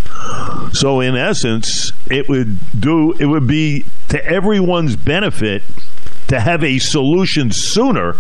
So, 0.73 1.01
in 1.01 1.17
essence, 1.17 1.93
it 2.11 2.29
would 2.29 2.59
do 2.79 3.13
it 3.13 3.27
would 3.27 3.47
be 3.47 3.85
to 4.09 4.25
everyone's 4.25 4.97
benefit 4.97 5.63
to 6.29 6.41
have 6.41 6.65
a 6.65 6.79
solution 6.79 7.51
sooner 7.53 8.15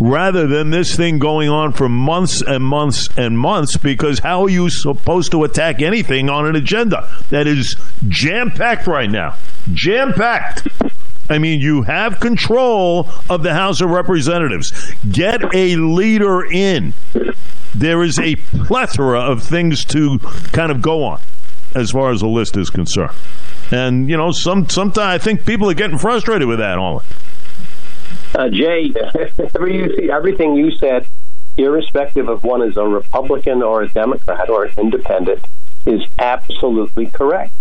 rather 0.00 0.46
than 0.46 0.70
this 0.70 0.96
thing 0.96 1.18
going 1.18 1.48
on 1.48 1.72
for 1.72 1.88
months 1.88 2.42
and 2.42 2.64
months 2.64 3.08
and 3.16 3.38
months 3.38 3.76
because 3.76 4.18
how 4.18 4.44
are 4.44 4.48
you 4.48 4.68
supposed 4.68 5.30
to 5.32 5.44
attack 5.44 5.80
anything 5.82 6.28
on 6.28 6.46
an 6.46 6.56
agenda 6.56 7.08
that 7.30 7.46
is 7.46 7.76
jam 8.08 8.50
packed 8.50 8.86
right 8.86 9.10
now? 9.10 9.36
Jam 9.72 10.12
packed. 10.12 10.68
I 11.28 11.38
mean, 11.38 11.60
you 11.60 11.82
have 11.82 12.20
control 12.20 13.08
of 13.30 13.42
the 13.42 13.54
House 13.54 13.80
of 13.80 13.90
Representatives. 13.90 14.92
Get 15.10 15.54
a 15.54 15.76
leader 15.76 16.44
in. 16.44 16.92
There 17.74 18.02
is 18.02 18.18
a 18.18 18.36
plethora 18.36 19.20
of 19.20 19.42
things 19.42 19.84
to 19.86 20.18
kind 20.52 20.70
of 20.70 20.82
go 20.82 21.02
on 21.04 21.20
as 21.74 21.90
far 21.90 22.10
as 22.10 22.20
the 22.20 22.28
list 22.28 22.56
is 22.56 22.70
concerned. 22.70 23.14
And, 23.70 24.08
you 24.08 24.16
know, 24.16 24.30
some 24.30 24.68
sometimes 24.68 24.98
I 24.98 25.18
think 25.18 25.46
people 25.46 25.68
are 25.70 25.74
getting 25.74 25.98
frustrated 25.98 26.46
with 26.46 26.58
that, 26.58 26.76
Harlan. 26.76 27.04
Uh, 28.34 28.48
Jay, 28.48 28.92
everything 30.10 30.56
you 30.56 30.72
said, 30.72 31.06
irrespective 31.56 32.28
of 32.28 32.42
one 32.42 32.62
is 32.62 32.76
a 32.76 32.84
Republican 32.84 33.62
or 33.62 33.82
a 33.82 33.88
Democrat 33.88 34.50
or 34.50 34.64
an 34.64 34.72
independent, 34.76 35.44
is 35.86 36.02
absolutely 36.18 37.06
correct. 37.06 37.52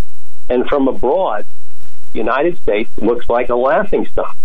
And 0.50 0.68
from 0.68 0.88
abroad, 0.88 1.46
the 2.12 2.20
United 2.20 2.58
States 2.58 2.90
looks 2.98 3.30
like 3.30 3.50
a 3.50 3.56
laughing 3.56 4.08
stock. 4.08 4.36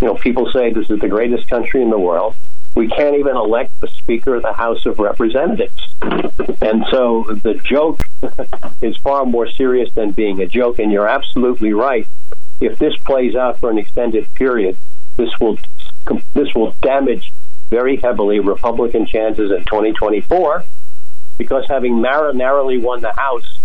You 0.00 0.08
know, 0.08 0.14
people 0.14 0.50
say 0.52 0.72
this 0.72 0.88
is 0.88 1.00
the 1.00 1.08
greatest 1.08 1.48
country 1.48 1.82
in 1.82 1.90
the 1.90 1.98
world. 1.98 2.36
We 2.74 2.88
can't 2.88 3.16
even 3.16 3.36
elect 3.36 3.72
the 3.80 3.88
Speaker 3.88 4.34
of 4.34 4.42
the 4.42 4.52
House 4.52 4.84
of 4.86 4.98
Representatives. 4.98 5.94
And 6.60 6.84
so 6.90 7.24
the 7.42 7.54
joke 7.54 8.04
is 8.82 8.96
far 8.98 9.24
more 9.24 9.50
serious 9.50 9.92
than 9.94 10.12
being 10.12 10.40
a 10.42 10.46
joke. 10.46 10.78
And 10.78 10.92
you're 10.92 11.08
absolutely 11.08 11.72
right. 11.72 12.06
If 12.60 12.78
this 12.78 12.94
plays 12.98 13.34
out 13.34 13.58
for 13.60 13.70
an 13.70 13.78
extended 13.78 14.32
period, 14.34 14.76
this 15.16 15.30
will 15.40 15.58
this 16.34 16.54
will 16.54 16.74
damage 16.82 17.32
very 17.70 17.96
heavily 17.96 18.38
Republican 18.38 19.06
chances 19.06 19.50
in 19.50 19.64
2024 19.64 20.64
because 21.38 21.66
having 21.68 22.00
narrowly 22.00 22.78
won 22.78 23.00
the 23.00 23.12
House, 23.12 23.58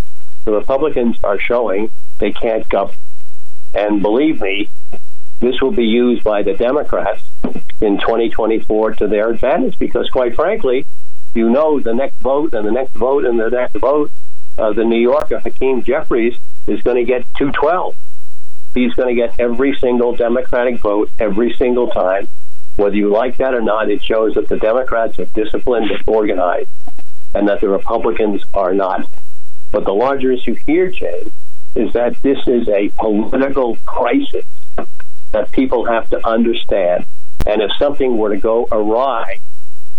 the 0.45 0.51
Republicans 0.51 1.17
are 1.23 1.39
showing 1.39 1.89
they 2.19 2.31
can't 2.31 2.67
govern. 2.67 2.95
And 3.73 4.01
believe 4.01 4.41
me, 4.41 4.69
this 5.39 5.61
will 5.61 5.71
be 5.71 5.85
used 5.85 6.23
by 6.23 6.43
the 6.43 6.53
Democrats 6.53 7.23
in 7.79 7.99
2024 7.99 8.95
to 8.95 9.07
their 9.07 9.29
advantage 9.29 9.79
because, 9.79 10.09
quite 10.09 10.35
frankly, 10.35 10.85
you 11.33 11.49
know 11.49 11.79
the 11.79 11.93
next 11.93 12.17
vote 12.17 12.53
and 12.53 12.67
the 12.67 12.71
next 12.71 12.93
vote 12.93 13.23
and 13.25 13.39
the 13.39 13.49
next 13.49 13.75
vote, 13.77 14.11
uh, 14.57 14.73
the 14.73 14.83
New 14.83 14.99
Yorker 14.99 15.39
Hakeem 15.39 15.83
Jeffries 15.83 16.37
is 16.67 16.81
going 16.81 16.97
to 16.97 17.05
get 17.05 17.25
212 17.37 17.95
he's 18.73 18.93
going 18.93 19.15
to 19.15 19.15
get 19.15 19.39
every 19.39 19.75
single 19.75 20.15
Democratic 20.15 20.79
vote 20.79 21.09
every 21.19 21.53
single 21.53 21.87
time. 21.87 22.27
Whether 22.77 22.95
you 22.95 23.09
like 23.09 23.37
that 23.37 23.53
or 23.53 23.61
not, 23.61 23.89
it 23.89 24.03
shows 24.03 24.35
that 24.35 24.47
the 24.47 24.57
Democrats 24.57 25.19
are 25.19 25.25
disciplined 25.25 25.91
and 25.91 26.01
organized 26.07 26.69
and 27.33 27.47
that 27.47 27.61
the 27.61 27.69
Republicans 27.69 28.43
are 28.53 28.73
not. 28.73 29.07
But 29.71 29.85
the 29.85 29.93
larger 29.93 30.31
issue 30.31 30.55
here, 30.65 30.89
Jay, 30.89 31.29
is 31.75 31.93
that 31.93 32.21
this 32.21 32.39
is 32.47 32.67
a 32.67 32.89
political 32.97 33.77
crisis 33.85 34.45
that 35.31 35.51
people 35.51 35.85
have 35.85 36.09
to 36.09 36.27
understand. 36.27 37.05
And 37.45 37.61
if 37.61 37.71
something 37.77 38.17
were 38.17 38.33
to 38.33 38.39
go 38.39 38.67
awry, 38.71 39.37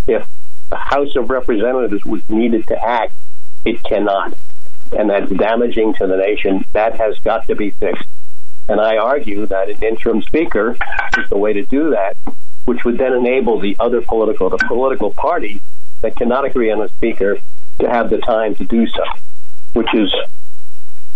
if 0.06 0.26
the 0.70 0.76
House 0.76 1.16
of 1.16 1.30
Representatives 1.30 2.04
was 2.04 2.22
needed 2.28 2.66
to 2.68 2.82
act, 2.82 3.14
it 3.64 3.82
cannot. 3.82 4.36
And 4.96 5.08
that's 5.08 5.30
damaging 5.32 5.94
to 5.94 6.06
the 6.06 6.16
nation. 6.16 6.64
That 6.72 6.96
has 6.96 7.18
got 7.20 7.46
to 7.46 7.54
be 7.54 7.70
fixed. 7.70 8.08
And 8.68 8.80
I 8.80 8.96
argue 8.96 9.46
that 9.46 9.68
an 9.68 9.82
interim 9.82 10.22
speaker 10.22 10.76
is 11.18 11.28
the 11.28 11.36
way 11.36 11.52
to 11.52 11.64
do 11.66 11.90
that, 11.90 12.16
which 12.64 12.84
would 12.84 12.98
then 12.98 13.12
enable 13.12 13.60
the 13.60 13.76
other 13.80 14.00
political, 14.00 14.50
the 14.50 14.58
political 14.58 15.12
party 15.12 15.60
that 16.02 16.16
cannot 16.16 16.44
agree 16.44 16.70
on 16.70 16.80
a 16.80 16.88
speaker 16.88 17.38
to 17.80 17.88
have 17.88 18.10
the 18.10 18.18
time 18.18 18.54
to 18.56 18.64
do 18.64 18.86
so, 18.86 19.02
which 19.72 19.92
is 19.94 20.12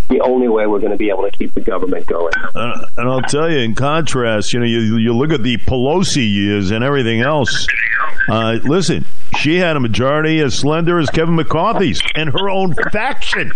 the 0.09 0.21
only 0.21 0.47
way 0.47 0.67
we're 0.67 0.79
going 0.79 0.91
to 0.91 0.97
be 0.97 1.09
able 1.09 1.23
to 1.23 1.31
keep 1.31 1.53
the 1.53 1.61
government 1.61 2.05
going. 2.05 2.33
Uh, 2.55 2.85
and 2.97 3.09
I'll 3.09 3.21
tell 3.21 3.51
you, 3.51 3.59
in 3.59 3.75
contrast, 3.75 4.53
you 4.53 4.59
know, 4.59 4.65
you, 4.65 4.97
you 4.97 5.13
look 5.13 5.31
at 5.31 5.43
the 5.43 5.57
Pelosi 5.57 6.31
years 6.31 6.71
and 6.71 6.83
everything 6.83 7.21
else. 7.21 7.67
Uh, 8.29 8.59
listen, 8.63 9.05
she 9.37 9.57
had 9.57 9.75
a 9.75 9.79
majority 9.79 10.39
as 10.39 10.55
slender 10.55 10.99
as 10.99 11.09
Kevin 11.09 11.35
McCarthy's 11.35 12.01
and 12.15 12.29
her 12.29 12.49
own 12.49 12.73
faction 12.91 13.51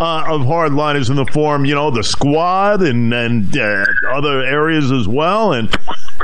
uh, 0.00 0.24
of 0.28 0.42
hardliners 0.42 1.10
in 1.10 1.16
the 1.16 1.26
form, 1.26 1.64
you 1.64 1.74
know, 1.74 1.90
the 1.90 2.04
squad 2.04 2.82
and 2.82 3.12
and 3.12 3.56
uh, 3.56 3.84
other 4.10 4.42
areas 4.42 4.92
as 4.92 5.08
well, 5.08 5.52
and 5.52 5.74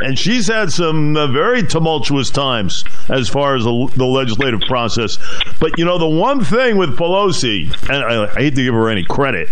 and 0.03 0.19
she's 0.19 0.49
had 0.49 0.73
some 0.73 1.17
uh, 1.17 1.27
very 1.27 1.63
tumultuous 1.63 2.31
times 2.31 2.85
as 3.09 3.29
far 3.29 3.57
as 3.57 3.65
the, 3.65 3.93
the, 3.97 4.05
legislative 4.05 4.61
process. 4.63 5.19
But 5.61 5.79
you 5.79 5.85
know, 5.85 5.99
the 5.99 6.09
one 6.09 6.45
thing 6.45 6.77
with 6.77 6.97
Pelosi, 6.97 7.71
and 7.89 8.05
I, 8.05 8.25
I 8.25 8.43
hate 8.43 8.55
to 8.57 8.65
give 8.65 8.75
her 8.75 8.89
any 8.89 9.05
credit, 9.05 9.49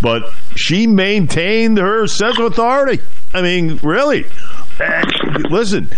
but 0.00 0.32
she 0.54 0.86
maintained 0.86 1.78
her 1.78 2.06
sense 2.06 2.38
of 2.38 2.46
authority. 2.46 3.02
I 3.32 3.42
mean, 3.42 3.78
really, 3.82 4.26
listen. 5.50 5.90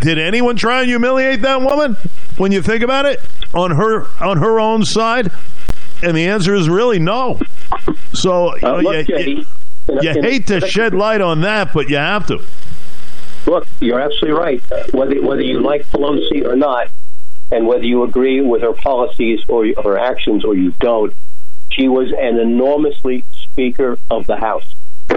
Did 0.00 0.18
anyone 0.18 0.56
try 0.56 0.80
and 0.80 0.88
humiliate 0.88 1.42
that 1.42 1.60
woman? 1.60 1.96
When 2.38 2.50
you 2.50 2.62
think 2.62 2.82
about 2.82 3.04
it, 3.04 3.20
on 3.54 3.72
her 3.72 4.06
on 4.20 4.38
her 4.38 4.58
own 4.58 4.84
side, 4.84 5.30
and 6.02 6.16
the 6.16 6.26
answer 6.26 6.54
is 6.54 6.68
really 6.68 6.98
no. 6.98 7.40
So 8.12 8.56
you, 8.56 8.68
uh, 8.68 8.80
know, 8.80 8.90
look, 8.90 9.08
you, 9.08 9.18
you, 9.18 9.44
you 10.00 10.22
hate 10.22 10.46
to 10.48 10.60
shed 10.60 10.94
light 10.94 11.20
on 11.20 11.40
that, 11.42 11.72
but 11.72 11.88
you 11.88 11.96
have 11.96 12.26
to. 12.28 12.42
Look, 13.46 13.66
you're 13.80 14.00
absolutely 14.00 14.38
right. 14.38 14.62
Whether 14.92 15.20
whether 15.22 15.42
you 15.42 15.60
like 15.60 15.86
Pelosi 15.90 16.44
or 16.44 16.56
not, 16.56 16.88
and 17.50 17.66
whether 17.66 17.84
you 17.84 18.02
agree 18.02 18.40
with 18.40 18.62
her 18.62 18.72
policies 18.72 19.40
or 19.48 19.66
her 19.82 19.98
actions 19.98 20.44
or 20.44 20.54
you 20.54 20.72
don't, 20.80 21.12
she 21.72 21.88
was 21.88 22.12
an 22.12 22.38
enormously 22.38 23.24
Speaker 23.32 23.98
of 24.10 24.26
the 24.26 24.36
House. 24.36 24.74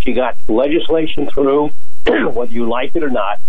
She 0.00 0.12
got 0.12 0.36
legislation 0.48 1.30
through, 1.30 1.70
whether 2.06 2.52
you 2.52 2.68
like 2.68 2.94
it 2.94 3.02
or 3.02 3.08
not, 3.08 3.40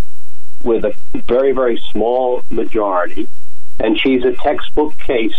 with 0.64 0.86
a 0.86 0.94
very 1.28 1.52
very 1.52 1.78
small 1.92 2.44
majority 2.50 3.28
and 3.80 4.00
she's 4.00 4.24
a 4.24 4.34
textbook 4.34 4.98
case 4.98 5.36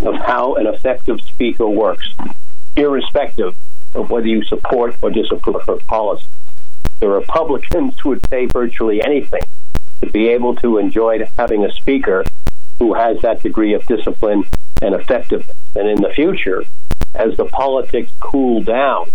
of 0.00 0.14
how 0.16 0.54
an 0.54 0.66
effective 0.66 1.20
speaker 1.20 1.68
works, 1.68 2.14
irrespective 2.76 3.54
of 3.94 4.10
whether 4.10 4.26
you 4.26 4.44
support 4.44 4.96
or 5.02 5.10
disapprove 5.10 5.56
of 5.56 5.66
her 5.66 5.76
policy. 5.86 6.26
The 7.00 7.08
Republicans 7.08 8.04
would 8.04 8.22
pay 8.30 8.46
virtually 8.46 9.02
anything 9.02 9.42
to 10.02 10.10
be 10.10 10.28
able 10.28 10.54
to 10.56 10.78
enjoy 10.78 11.26
having 11.36 11.64
a 11.64 11.72
speaker 11.72 12.24
who 12.78 12.94
has 12.94 13.20
that 13.22 13.42
degree 13.42 13.74
of 13.74 13.84
discipline 13.86 14.44
and 14.80 14.94
effectiveness. 14.94 15.56
And 15.74 15.88
in 15.88 16.00
the 16.00 16.10
future, 16.10 16.64
as 17.14 17.36
the 17.36 17.44
politics 17.44 18.10
cool 18.20 18.62
down, 18.62 19.06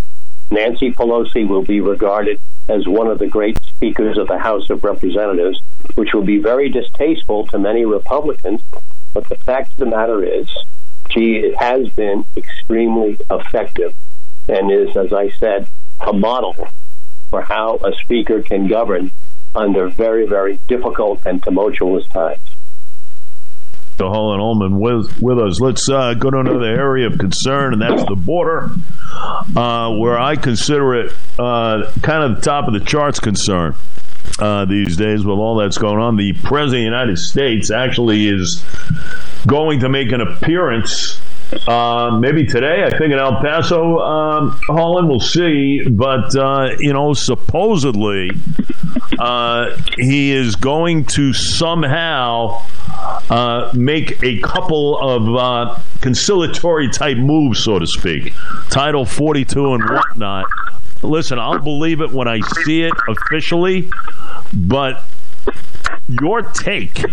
Nancy 0.52 0.92
Pelosi 0.92 1.48
will 1.48 1.64
be 1.64 1.82
regarded 1.82 2.40
as 2.70 2.88
one 2.88 3.08
of 3.08 3.20
the 3.20 3.28
great 3.28 3.58
speakers 3.64 4.18
of 4.18 4.28
the 4.28 4.38
House 4.38 4.70
of 4.70 4.84
Representatives, 4.84 5.62
which 5.96 6.14
will 6.14 6.24
be 6.24 6.38
very 6.38 6.70
distasteful 6.70 7.48
to 7.48 7.60
many 7.60 7.86
Republicans. 7.86 8.62
But 9.14 9.30
the 9.30 9.38
fact 9.38 9.72
of 9.72 9.78
the 9.78 9.86
matter 9.86 10.24
is, 10.24 10.50
she 11.12 11.54
has 11.60 11.90
been 11.90 12.26
extremely 12.36 13.18
effective 13.30 13.94
and 14.48 14.72
is, 14.72 14.96
as 14.96 15.14
I 15.14 15.30
said, 15.32 15.68
a 16.00 16.14
model 16.14 16.56
for 17.30 17.42
how 17.42 17.78
a 17.78 17.94
speaker 17.94 18.42
can 18.42 18.68
govern 18.68 19.12
under 19.54 19.88
very, 19.88 20.28
very 20.28 20.60
difficult 20.68 21.22
and 21.26 21.42
tumultuous 21.42 22.08
times. 22.08 22.40
So 23.98 24.10
Harlan 24.10 24.42
Ullman 24.42 24.80
with 24.80 25.22
with 25.22 25.40
us. 25.40 25.62
Let's 25.62 25.88
uh, 25.90 26.16
go 26.16 26.30
to 26.30 26.40
another 26.40 26.66
area 26.66 27.08
of 27.08 27.18
concern, 27.18 27.72
and 27.74 27.82
that's 27.82 28.04
the 28.04 28.16
border, 28.16 28.72
uh, 29.56 29.96
where 29.96 30.20
I 30.20 30.36
consider 30.36 30.96
it 30.96 31.14
uh, 31.40 31.90
kind 32.02 32.24
of 32.24 32.36
the 32.36 32.42
top 32.42 32.68
of 32.68 32.74
the 32.74 32.82
charts 32.82 33.22
concern 33.22 33.76
uh, 34.40 34.66
these 34.66 34.98
days 34.98 35.26
with 35.26 35.38
all 35.38 35.56
that's 35.56 35.78
going 35.78 36.00
on. 36.00 36.18
The 36.18 36.34
president 36.34 36.66
of 36.66 36.72
the 36.72 36.98
United 36.98 37.18
States 37.18 37.72
actually 37.72 38.28
is 38.28 38.66
going 39.48 39.80
to 39.80 39.90
make 39.90 40.12
an 40.12 40.20
appearance 40.20 41.22
Uh, 41.68 42.18
maybe 42.20 42.46
today. 42.46 42.84
I 42.84 42.90
think 42.90 43.14
in 43.14 43.20
El 43.20 43.42
Paso, 43.42 44.00
um, 44.00 44.60
Harlan. 44.68 45.08
We'll 45.08 45.20
see. 45.20 45.84
But 45.88 46.36
uh, 46.36 46.76
you 46.80 46.94
know, 46.94 47.14
supposedly 47.14 48.32
uh, 49.20 49.76
he 49.98 50.32
is 50.32 50.56
going 50.56 51.06
to 51.06 51.34
somehow 51.34 52.62
uh, 53.30 53.72
make 53.74 54.24
a 54.24 54.40
couple 54.42 54.98
of 54.98 55.36
uh, 55.36 55.80
conciliatory 56.02 56.90
type 56.90 57.18
moves, 57.18 57.64
so 57.64 57.80
to 57.80 57.88
speak. 57.88 58.34
Title 58.70 59.06
42 59.06 59.74
and 59.74 59.84
whatnot. 59.90 60.46
Listen, 61.02 61.40
I'll 61.40 61.60
believe 61.60 62.02
it 62.02 62.12
when 62.12 62.28
I 62.28 62.40
see 62.64 62.84
it 62.84 62.94
officially, 63.08 63.90
but 64.54 65.04
your 66.08 66.42
take 66.42 67.04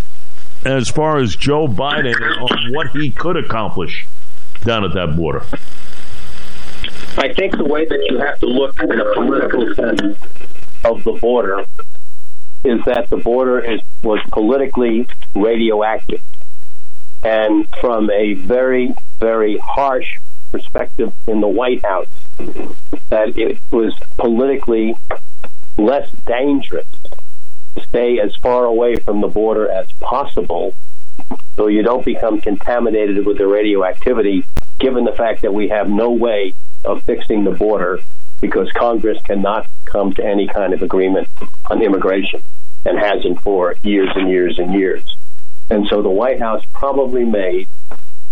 as 0.65 0.89
far 0.89 1.19
as 1.19 1.35
Joe 1.37 1.67
Biden 1.67 2.15
on 2.41 2.73
what 2.73 2.89
he 2.91 3.11
could 3.11 3.37
accomplish 3.37 4.07
down 4.65 4.85
at 4.85 4.95
that 4.95 5.17
border? 5.17 5.45
I 7.17 7.33
think 7.33 7.57
the 7.57 7.65
way 7.65 7.85
that 7.85 8.07
you 8.09 8.19
have 8.19 8.39
to 8.41 8.47
look 8.47 8.81
in 8.81 8.91
a 8.99 9.13
political 9.15 9.75
sense 9.75 10.19
of 10.85 11.05
the 11.05 11.13
border 11.13 11.65
is 12.65 12.83
that 12.85 13.11
the 13.11 13.17
border 13.17 13.61
is 13.61 13.81
was 14.03 14.21
politically 14.33 15.07
radioactive. 15.35 16.21
And 17.23 17.69
from 17.81 18.11
a 18.11 18.35
very, 18.35 18.95
very 19.21 19.59
harsh 19.59 20.19
perspective 20.51 21.13
in 21.29 21.41
the 21.41 21.49
White 21.49 21.85
House, 21.85 22.09
that 23.11 23.39
it 23.39 23.61
was 23.71 23.95
politically 24.17 24.97
less 25.79 26.11
dangerous 26.27 26.89
to 27.77 27.83
stay 27.83 28.19
as 28.19 28.35
far 28.37 28.65
away 28.65 28.97
from 28.97 29.21
the 29.21 29.29
border 29.29 29.71
as 29.71 29.91
possible 30.01 30.75
so 31.57 31.67
you 31.67 31.83
don't 31.83 32.05
become 32.05 32.41
contaminated 32.41 33.25
with 33.27 33.39
the 33.39 33.47
radioactivity, 33.47 34.45
given 34.79 35.05
the 35.05 35.13
fact 35.13 35.43
that 35.43 35.53
we 35.53 35.69
have 35.69 35.89
no 35.89 36.11
way 36.11 36.55
of 36.85 37.03
fixing 37.05 37.45
the 37.45 37.51
border 37.51 38.01
because 38.41 38.71
Congress 38.73 39.19
cannot 39.23 39.69
come 39.85 40.13
to 40.15 40.25
any 40.25 40.49
kind 40.49 40.75
of 40.75 40.83
agreement 40.83 41.29
on 41.71 41.81
immigration 41.81 42.43
and 42.85 42.99
hasn't 42.99 43.41
for 43.43 43.77
years 43.83 44.11
and 44.17 44.29
years 44.29 44.59
and 44.59 44.75
years. 44.75 45.17
And 45.71 45.87
so 45.89 46.03
the 46.03 46.11
White 46.11 46.41
House 46.41 46.65
probably 46.75 47.25
made, 47.25 47.69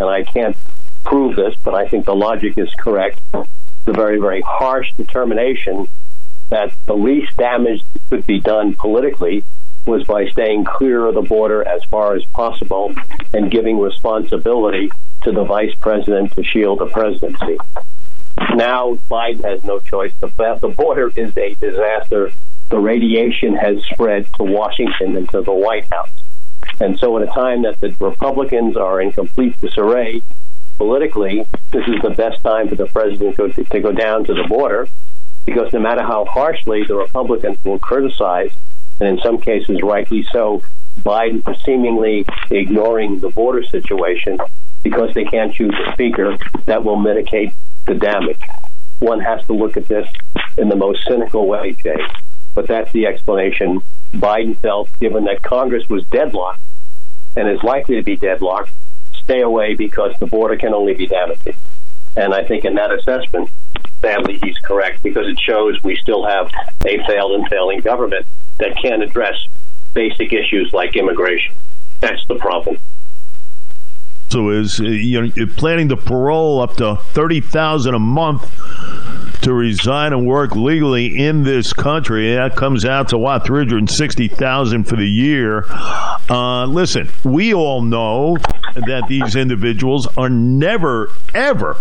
and 0.01 0.09
I 0.09 0.25
can't 0.25 0.57
prove 1.05 1.37
this, 1.37 1.55
but 1.63 1.75
I 1.75 1.87
think 1.89 2.07
the 2.07 2.15
logic 2.15 2.59
is 2.59 2.69
correct, 2.75 3.21
the 3.33 3.93
very, 3.93 4.19
very 4.19 4.41
harsh 4.41 4.93
determination 4.97 5.87
that 6.51 6.75
the 6.87 6.95
least 6.95 7.37
damage 7.37 7.83
could 8.09 8.27
be 8.27 8.41
done 8.41 8.75
politically 8.75 9.45
was 9.87 10.05
by 10.05 10.27
staying 10.29 10.65
clear 10.65 11.07
of 11.07 11.15
the 11.15 11.23
border 11.23 11.67
as 11.67 11.83
far 11.85 12.15
as 12.15 12.25
possible 12.27 12.95
and 13.33 13.51
giving 13.51 13.79
responsibility 13.79 14.91
to 15.23 15.33
the 15.33 15.45
vice 15.45 15.75
president 15.81 16.33
to 16.33 16.45
shield 16.45 16.79
the 16.79 16.87
presidency. 16.87 17.59
Now 18.55 18.95
Biden 19.11 19.45
has 19.45 19.65
no 19.65 19.79
choice. 19.81 20.13
The, 20.21 20.59
the 20.61 20.69
border 20.69 21.11
is 21.15 21.37
a 21.37 21.55
disaster. 21.55 22.33
The 22.71 22.79
radiation 22.79 23.55
has 23.57 23.83
spread 23.85 24.27
to 24.37 24.45
Washington 24.45 25.17
and 25.17 25.29
to 25.31 25.43
the 25.43 25.53
White 25.53 25.87
House. 25.93 26.13
And 26.79 26.99
so, 26.99 27.17
at 27.19 27.29
a 27.29 27.33
time 27.33 27.63
that 27.63 27.81
the 27.81 27.95
Republicans 28.01 28.77
are 28.77 29.01
in 29.01 29.13
complete 29.13 29.61
disarray 29.61 30.23
politically, 30.77 31.45
this 31.73 31.87
is 31.89 32.01
the 32.03 32.11
best 32.11 32.43
time 32.43 32.69
for 32.69 32.75
the 32.75 32.87
president 32.87 33.37
to, 33.37 33.65
to 33.65 33.81
go 33.81 33.93
down 33.93 34.25
to 34.25 34.35
the 34.35 34.45
border 34.45 34.89
because 35.45 35.73
no 35.73 35.81
matter 35.81 36.03
how 36.03 36.25
harshly 36.25 36.85
the 36.85 36.95
Republicans 36.95 37.59
will 37.65 37.79
criticize 37.79 38.53
and 39.01 39.09
in 39.09 39.19
some 39.23 39.41
cases 39.41 39.83
rightly 39.83 40.23
so, 40.31 40.63
Biden 41.01 41.43
seemingly 41.65 42.27
ignoring 42.51 43.21
the 43.21 43.31
border 43.31 43.63
situation 43.63 44.39
because 44.83 45.15
they 45.15 45.25
can't 45.25 45.55
choose 45.55 45.75
a 45.87 45.93
speaker 45.93 46.37
that 46.67 46.85
will 46.85 46.97
mitigate 46.97 47.53
the 47.87 47.95
damage. 47.95 48.41
One 48.99 49.21
has 49.21 49.45
to 49.47 49.55
look 49.55 49.77
at 49.77 49.89
this 49.89 50.09
in 50.59 50.69
the 50.69 50.77
most 50.77 51.05
cynical 51.07 51.47
way, 51.47 51.75
Jay. 51.83 51.97
But 52.55 52.67
that's 52.67 52.93
the 52.93 53.07
explanation 53.07 53.81
Biden 54.13 54.59
felt, 54.61 54.89
given 54.99 55.25
that 55.25 55.43
Congress 55.43 55.89
was 55.89 56.05
deadlocked 56.07 56.61
and 57.37 57.49
is 57.49 57.63
likely 57.63 57.97
to 57.97 58.03
be 58.03 58.17
deadlocked, 58.17 58.73
stay 59.13 59.41
away 59.41 59.75
because 59.75 60.15
the 60.19 60.27
border 60.27 60.57
can 60.57 60.75
only 60.75 60.95
be 60.95 61.07
damaged. 61.07 61.57
And 62.17 62.35
I 62.35 62.45
think 62.45 62.65
in 62.65 62.75
that 62.75 62.93
assessment, 62.93 63.51
sadly, 64.01 64.39
he's 64.43 64.59
correct 64.59 65.03
because 65.03 65.29
it 65.29 65.39
shows 65.41 65.83
we 65.85 65.97
still 65.97 66.27
have 66.27 66.51
a 66.85 66.99
failed 67.07 67.33
and 67.33 67.49
failing 67.49 67.81
government 67.81 68.27
that 68.61 68.81
can't 68.81 69.03
address 69.03 69.35
basic 69.95 70.33
issues 70.33 70.73
like 70.73 70.97
immigration. 70.97 71.55
That's 72.01 72.25
the 72.27 72.37
problem. 72.37 72.79
So 74.31 74.51
is 74.51 74.79
uh, 74.79 74.85
you 74.85 75.23
know 75.23 75.47
planning 75.57 75.89
to 75.89 75.97
parole 75.97 76.61
up 76.61 76.77
to 76.77 76.97
thirty 76.97 77.41
thousand 77.41 77.95
a 77.95 77.99
month 77.99 78.49
to 79.43 79.53
resign 79.53 80.13
and 80.13 80.25
work 80.25 80.55
legally 80.55 81.19
in 81.19 81.43
this 81.43 81.73
country. 81.73 82.35
That 82.35 82.55
comes 82.55 82.85
out 82.85 83.09
to 83.09 83.19
what 83.19 83.45
three 83.45 83.67
hundred 83.67 83.91
sixty 83.91 84.29
thousand 84.29 84.85
for 84.85 84.95
the 84.95 85.09
year. 85.09 85.65
Uh, 86.29 86.67
listen, 86.67 87.11
we 87.25 87.53
all 87.53 87.83
know 87.83 88.37
that 88.77 89.07
these 89.09 89.35
individuals 89.35 90.07
are 90.17 90.29
never 90.29 91.11
ever 91.35 91.77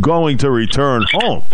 going 0.00 0.38
to 0.38 0.50
return 0.50 1.04
home. 1.12 1.44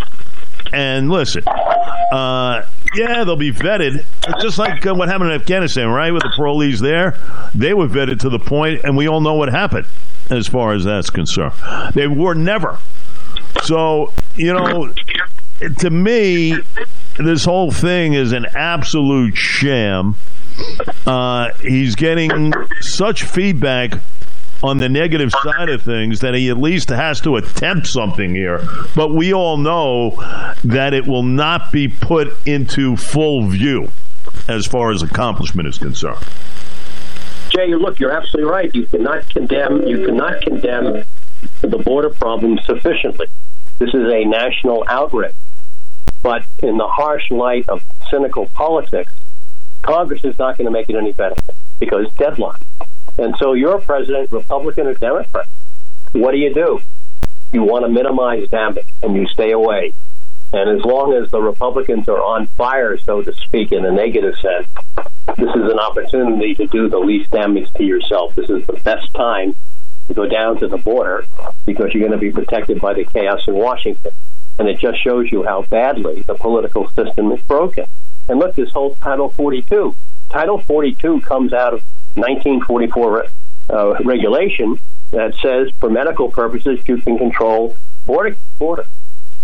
And 0.72 1.10
listen, 1.10 1.42
uh, 1.46 2.62
yeah, 2.96 3.24
they'll 3.24 3.36
be 3.36 3.52
vetted. 3.52 4.04
It's 4.28 4.42
just 4.42 4.58
like 4.58 4.86
uh, 4.86 4.94
what 4.94 5.08
happened 5.08 5.30
in 5.30 5.40
Afghanistan, 5.40 5.88
right? 5.88 6.10
With 6.10 6.22
the 6.22 6.32
parolees 6.36 6.80
there, 6.80 7.18
they 7.54 7.74
were 7.74 7.88
vetted 7.88 8.20
to 8.20 8.28
the 8.28 8.38
point, 8.38 8.82
and 8.84 8.96
we 8.96 9.08
all 9.08 9.20
know 9.20 9.34
what 9.34 9.50
happened 9.50 9.86
as 10.30 10.46
far 10.48 10.72
as 10.72 10.84
that's 10.84 11.10
concerned. 11.10 11.54
They 11.94 12.06
were 12.06 12.34
never. 12.34 12.78
So, 13.62 14.12
you 14.36 14.52
know, 14.52 14.92
to 15.78 15.90
me, 15.90 16.56
this 17.18 17.44
whole 17.44 17.70
thing 17.70 18.14
is 18.14 18.32
an 18.32 18.46
absolute 18.54 19.36
sham. 19.36 20.16
Uh, 21.06 21.52
he's 21.60 21.94
getting 21.94 22.52
such 22.80 23.24
feedback 23.24 24.00
on 24.62 24.78
the 24.78 24.88
negative 24.88 25.32
side 25.42 25.68
of 25.68 25.82
things 25.82 26.20
that 26.20 26.34
he 26.34 26.48
at 26.50 26.58
least 26.58 26.88
has 26.88 27.20
to 27.22 27.36
attempt 27.36 27.86
something 27.86 28.34
here. 28.34 28.66
But 28.94 29.14
we 29.14 29.32
all 29.32 29.56
know 29.56 30.16
that 30.64 30.94
it 30.94 31.06
will 31.06 31.22
not 31.22 31.72
be 31.72 31.88
put 31.88 32.28
into 32.46 32.96
full 32.96 33.46
view 33.46 33.90
as 34.48 34.66
far 34.66 34.90
as 34.90 35.02
accomplishment 35.02 35.68
is 35.68 35.78
concerned. 35.78 36.24
Jay, 37.50 37.74
look, 37.74 38.00
you're 38.00 38.12
absolutely 38.12 38.50
right. 38.50 38.74
You 38.74 38.86
cannot 38.86 39.28
condemn 39.28 39.86
you 39.86 40.04
cannot 40.04 40.42
condemn 40.42 41.04
the 41.60 41.78
border 41.78 42.10
problem 42.10 42.58
sufficiently. 42.64 43.26
This 43.78 43.90
is 43.90 44.12
a 44.12 44.24
national 44.24 44.84
outrage. 44.88 45.34
But 46.22 46.44
in 46.62 46.76
the 46.76 46.88
harsh 46.88 47.30
light 47.30 47.68
of 47.68 47.84
cynical 48.10 48.46
politics, 48.46 49.12
Congress 49.82 50.24
is 50.24 50.38
not 50.38 50.56
going 50.56 50.64
to 50.64 50.70
make 50.70 50.88
it 50.88 50.96
any 50.96 51.12
better 51.12 51.36
because 51.78 52.12
deadline. 52.14 52.58
And 53.18 53.34
so 53.38 53.54
you're 53.54 53.76
a 53.76 53.80
president, 53.80 54.30
Republican 54.30 54.86
or 54.86 54.94
Democrat. 54.94 55.46
What 56.12 56.32
do 56.32 56.38
you 56.38 56.52
do? 56.52 56.80
You 57.52 57.62
want 57.62 57.84
to 57.84 57.90
minimize 57.90 58.48
damage 58.48 58.86
and 59.02 59.16
you 59.16 59.26
stay 59.28 59.52
away. 59.52 59.92
And 60.52 60.70
as 60.70 60.84
long 60.84 61.12
as 61.12 61.30
the 61.30 61.40
Republicans 61.40 62.08
are 62.08 62.22
on 62.22 62.46
fire, 62.46 62.96
so 62.98 63.22
to 63.22 63.32
speak, 63.32 63.72
in 63.72 63.84
a 63.84 63.90
negative 63.90 64.36
sense, 64.38 64.68
this 65.36 65.48
is 65.48 65.70
an 65.70 65.78
opportunity 65.78 66.54
to 66.54 66.66
do 66.66 66.88
the 66.88 66.98
least 66.98 67.30
damage 67.30 67.70
to 67.76 67.84
yourself. 67.84 68.34
This 68.34 68.48
is 68.48 68.64
the 68.66 68.80
best 68.84 69.12
time 69.14 69.54
to 70.08 70.14
go 70.14 70.26
down 70.26 70.58
to 70.60 70.68
the 70.68 70.78
border 70.78 71.24
because 71.64 71.92
you're 71.92 72.06
going 72.06 72.18
to 72.18 72.24
be 72.24 72.30
protected 72.30 72.80
by 72.80 72.94
the 72.94 73.04
chaos 73.04 73.40
in 73.48 73.54
Washington. 73.54 74.12
And 74.58 74.68
it 74.68 74.78
just 74.78 75.02
shows 75.02 75.30
you 75.30 75.42
how 75.42 75.62
badly 75.62 76.22
the 76.22 76.34
political 76.34 76.88
system 76.90 77.32
is 77.32 77.42
broken. 77.42 77.86
And 78.28 78.38
look, 78.38 78.54
this 78.54 78.70
whole 78.70 78.94
Title 78.96 79.28
42. 79.28 79.94
Title 80.30 80.58
42 80.58 81.20
comes 81.20 81.52
out 81.52 81.74
of 81.74 81.82
1944 82.16 83.26
uh, 83.68 83.94
regulation 84.04 84.78
that 85.10 85.34
says 85.36 85.70
for 85.78 85.90
medical 85.90 86.30
purposes 86.30 86.80
you 86.86 86.96
can 86.98 87.18
control 87.18 87.76
border 88.04 88.36
border. 88.58 88.86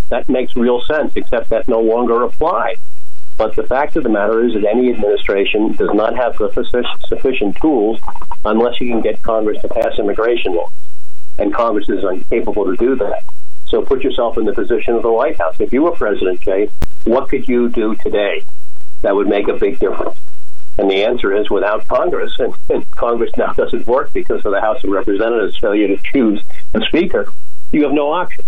That 0.09 0.29
makes 0.29 0.57
real 0.57 0.83
sense, 0.83 1.13
except 1.17 1.49
that 1.51 1.69
no 1.69 1.81
longer 1.81 2.23
applies. 2.23 2.77
But 3.39 3.57
the 3.57 3.63
fact 3.63 3.97
of 3.97 4.03
the 4.03 4.09
matter 4.09 4.45
is 4.45 4.53
that 4.55 4.65
any 4.65 4.91
administration 4.93 5.73
does 5.73 5.91
not 5.95 6.17
have 6.17 6.37
sufficient 6.37 7.57
tools 7.57 7.99
unless 8.45 8.81
you 8.81 8.89
can 8.89 9.01
get 9.01 9.23
Congress 9.23 9.61
to 9.63 9.69
pass 9.69 9.99
immigration 9.99 10.55
laws. 10.55 10.71
And 11.39 11.53
Congress 11.53 11.89
is 11.89 12.05
incapable 12.05 12.67
to 12.67 12.77
do 12.77 12.95
that. 12.97 13.25
So 13.67 13.81
put 13.83 14.05
yourself 14.05 14.37
in 14.37 14.45
the 14.45 14.53
position 14.53 14.95
of 14.95 15.03
the 15.03 15.11
White 15.11 15.39
House. 15.39 15.57
If 15.59 15.73
you 15.73 15.83
were 15.83 15.93
President 15.93 16.41
Jay, 16.41 16.69
what 17.05 17.31
could 17.31 17.49
you 17.49 17.71
do 17.71 17.97
today 17.97 18.43
that 19.01 19.17
would 19.17 19.29
make 19.29 19.49
a 19.49 19.55
big 19.55 19.79
difference? 19.79 20.19
And 20.79 20.91
the 20.91 21.05
answer 21.05 21.35
is 21.35 21.51
without 21.51 21.87
Congress, 21.87 22.39
and, 22.39 22.55
and, 22.71 22.91
Congress 22.93 23.31
now 23.37 23.53
doesn't 23.53 23.87
work 23.87 24.13
because 24.13 24.45
of 24.45 24.53
the 24.53 24.61
House 24.61 24.83
of 24.85 24.91
Representatives' 24.91 25.59
failure 25.59 25.89
to 25.89 25.99
choose 26.03 26.43
a 26.75 26.81
speaker, 26.81 27.27
you 27.73 27.83
have 27.83 27.93
no 27.93 28.13
option. 28.13 28.45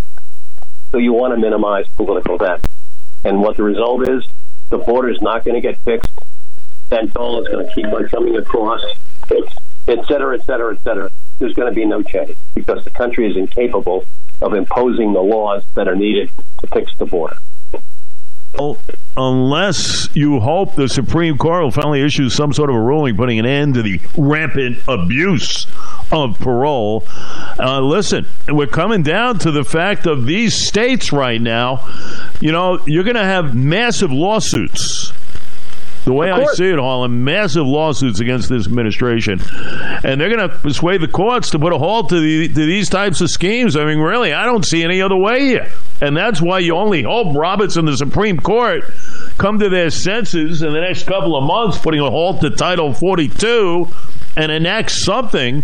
So 0.91 0.97
you 0.97 1.13
want 1.13 1.33
to 1.35 1.39
minimize 1.39 1.87
political 1.95 2.37
damage. 2.37 2.63
And 3.23 3.41
what 3.41 3.57
the 3.57 3.63
result 3.63 4.07
is, 4.07 4.27
the 4.69 4.77
border 4.77 5.09
is 5.09 5.21
not 5.21 5.43
going 5.43 5.55
to 5.55 5.61
get 5.61 5.77
fixed. 5.79 6.11
Fentanyl 6.89 7.41
is 7.41 7.47
going 7.47 7.67
to 7.67 7.73
keep 7.73 7.85
on 7.85 8.07
coming 8.09 8.35
across, 8.37 8.81
et 9.87 10.05
cetera, 10.07 10.37
et 10.37 10.45
cetera, 10.45 10.75
et 10.75 10.81
cetera. 10.81 11.09
there's 11.39 11.53
going 11.53 11.69
to 11.69 11.75
be 11.75 11.85
no 11.85 12.01
change 12.01 12.35
because 12.53 12.83
the 12.83 12.91
country 12.91 13.29
is 13.29 13.37
incapable 13.37 14.03
of 14.41 14.53
imposing 14.53 15.13
the 15.13 15.21
laws 15.21 15.63
that 15.75 15.87
are 15.87 15.95
needed 15.95 16.29
to 16.61 16.67
fix 16.67 16.95
the 16.97 17.05
border. 17.05 17.37
Well, 18.57 18.77
unless 19.17 20.09
you 20.15 20.39
hope 20.39 20.75
the 20.75 20.87
Supreme 20.89 21.37
Court 21.37 21.63
will 21.63 21.71
finally 21.71 22.01
issue 22.01 22.29
some 22.29 22.53
sort 22.53 22.69
of 22.69 22.75
a 22.75 22.79
ruling 22.79 23.15
putting 23.15 23.39
an 23.39 23.45
end 23.45 23.75
to 23.75 23.81
the 23.81 23.99
rampant 24.17 24.79
abuse 24.87 25.67
of 26.11 26.37
parole. 26.39 27.05
Uh, 27.59 27.81
listen, 27.81 28.25
we're 28.47 28.67
coming 28.67 29.03
down 29.03 29.39
to 29.39 29.51
the 29.51 29.63
fact 29.63 30.05
of 30.05 30.25
these 30.25 30.53
states 30.53 31.11
right 31.11 31.41
now. 31.41 31.87
You 32.39 32.51
know, 32.51 32.79
you're 32.85 33.03
going 33.03 33.15
to 33.15 33.23
have 33.23 33.55
massive 33.55 34.11
lawsuits 34.11 35.13
the 36.05 36.13
way 36.13 36.31
I 36.31 36.45
see 36.53 36.69
it, 36.69 36.77
Harlan, 36.77 37.23
massive 37.23 37.65
lawsuits 37.65 38.19
against 38.19 38.47
this 38.47 38.67
administration, 38.67 39.41
and 40.03 40.21
they're 40.21 40.29
going 40.29 40.47
to 40.47 40.55
persuade 40.59 41.01
the 41.01 41.07
courts 41.07 41.49
to 41.49 41.59
put 41.59 41.73
a 41.73 41.79
halt 41.79 42.09
to, 42.09 42.19
the, 42.19 42.47
to 42.47 42.53
these 42.53 42.89
types 42.89 43.21
of 43.21 43.31
schemes. 43.31 43.75
I 43.75 43.85
mean, 43.85 43.97
really, 43.97 44.31
I 44.31 44.45
don't 44.45 44.63
see 44.63 44.83
any 44.83 45.01
other 45.01 45.17
way 45.17 45.45
here, 45.45 45.71
and 46.01 46.15
that's 46.15 46.41
why 46.41 46.59
you 46.59 46.75
only 46.75 47.03
hope 47.03 47.35
Roberts 47.35 47.75
and 47.77 47.87
the 47.87 47.97
Supreme 47.97 48.39
Court 48.39 48.83
come 49.37 49.59
to 49.59 49.69
their 49.69 49.89
senses 49.89 50.61
in 50.61 50.73
the 50.73 50.81
next 50.81 51.05
couple 51.07 51.35
of 51.35 51.43
months, 51.43 51.77
putting 51.77 51.99
a 51.99 52.09
halt 52.09 52.41
to 52.41 52.49
Title 52.49 52.93
42 52.93 53.87
and 54.35 54.51
enact 54.51 54.91
something 54.91 55.63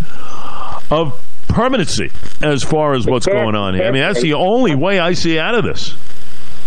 of 0.89 1.20
permanency 1.48 2.12
as 2.41 2.63
far 2.63 2.94
as 2.94 3.06
what's 3.06 3.26
going 3.26 3.56
on 3.56 3.76
here. 3.76 3.84
I 3.84 3.91
mean, 3.91 4.02
that's 4.02 4.22
the 4.22 4.34
only 4.34 4.76
way 4.76 5.00
I 5.00 5.13
see 5.13 5.38
out 5.38 5.56
of 5.56 5.63
this. 5.63 5.96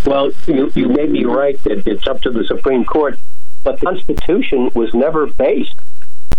Well, 0.05 0.31
you, 0.47 0.71
you 0.75 0.89
may 0.89 1.07
be 1.07 1.25
right 1.25 1.63
that 1.65 1.87
it's 1.87 2.07
up 2.07 2.21
to 2.23 2.31
the 2.31 2.45
Supreme 2.45 2.85
Court 2.85 3.19
but 3.65 3.81
the 3.81 3.87
Constitution 3.87 4.71
was 4.75 4.95
never 4.95 5.27
based 5.27 5.75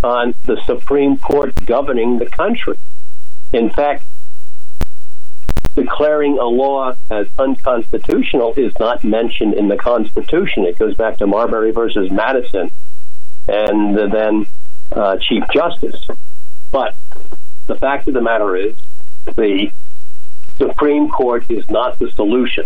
on 0.03 0.35
the 0.45 0.61
Supreme 0.65 1.17
Court 1.17 1.53
governing 1.65 2.19
the 2.19 2.27
country. 2.27 2.77
In 3.51 3.71
fact, 3.71 4.05
declaring 5.75 6.37
a 6.39 6.45
law 6.45 6.93
as 7.11 7.27
unconstitutional 7.37 8.53
is 8.55 8.73
not 8.79 9.03
mentioned 9.03 9.53
in 9.53 9.67
the 9.67 9.77
Constitution. 9.77 10.65
It 10.65 10.79
goes 10.79 10.95
back 10.95 11.17
to 11.17 11.27
Marbury 11.27 11.71
versus 11.71 12.09
Madison 12.09 12.71
and 13.47 13.95
then 14.11 14.47
uh, 14.91 15.17
Chief 15.17 15.43
Justice. 15.53 16.07
But 16.71 16.95
the 17.67 17.75
fact 17.75 18.07
of 18.07 18.13
the 18.13 18.21
matter 18.21 18.55
is, 18.55 18.75
the 19.35 19.69
Supreme 20.57 21.09
Court 21.09 21.45
is 21.49 21.69
not 21.69 21.99
the 21.99 22.09
solution. 22.11 22.65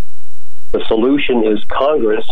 The 0.72 0.86
solution 0.86 1.45
is 1.45 1.63
Congress 1.65 2.30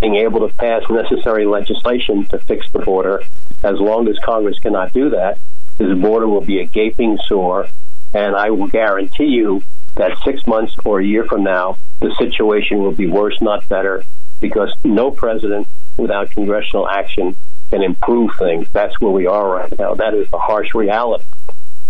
being 0.00 0.16
able 0.16 0.48
to 0.48 0.54
pass 0.54 0.82
necessary 0.88 1.44
legislation 1.44 2.24
to 2.26 2.38
fix 2.38 2.70
the 2.70 2.78
border. 2.78 3.22
As 3.62 3.80
long 3.80 4.06
as 4.08 4.18
Congress 4.18 4.58
cannot 4.60 4.92
do 4.92 5.10
that, 5.10 5.38
this 5.78 5.96
border 5.98 6.28
will 6.28 6.42
be 6.42 6.60
a 6.60 6.66
gaping 6.66 7.18
sore. 7.26 7.66
And 8.12 8.36
I 8.36 8.50
will 8.50 8.68
guarantee 8.68 9.26
you 9.26 9.62
that 9.96 10.18
six 10.24 10.46
months 10.46 10.74
or 10.84 11.00
a 11.00 11.04
year 11.04 11.24
from 11.24 11.44
now, 11.44 11.78
the 12.00 12.14
situation 12.16 12.78
will 12.78 12.92
be 12.92 13.06
worse, 13.06 13.40
not 13.40 13.68
better, 13.68 14.04
because 14.40 14.74
no 14.84 15.10
president 15.10 15.68
without 15.96 16.30
congressional 16.30 16.88
action 16.88 17.36
can 17.70 17.82
improve 17.82 18.30
things. 18.38 18.68
That's 18.72 19.00
where 19.00 19.12
we 19.12 19.26
are 19.26 19.48
right 19.48 19.78
now. 19.78 19.94
That 19.94 20.14
is 20.14 20.28
the 20.30 20.38
harsh 20.38 20.74
reality. 20.74 21.24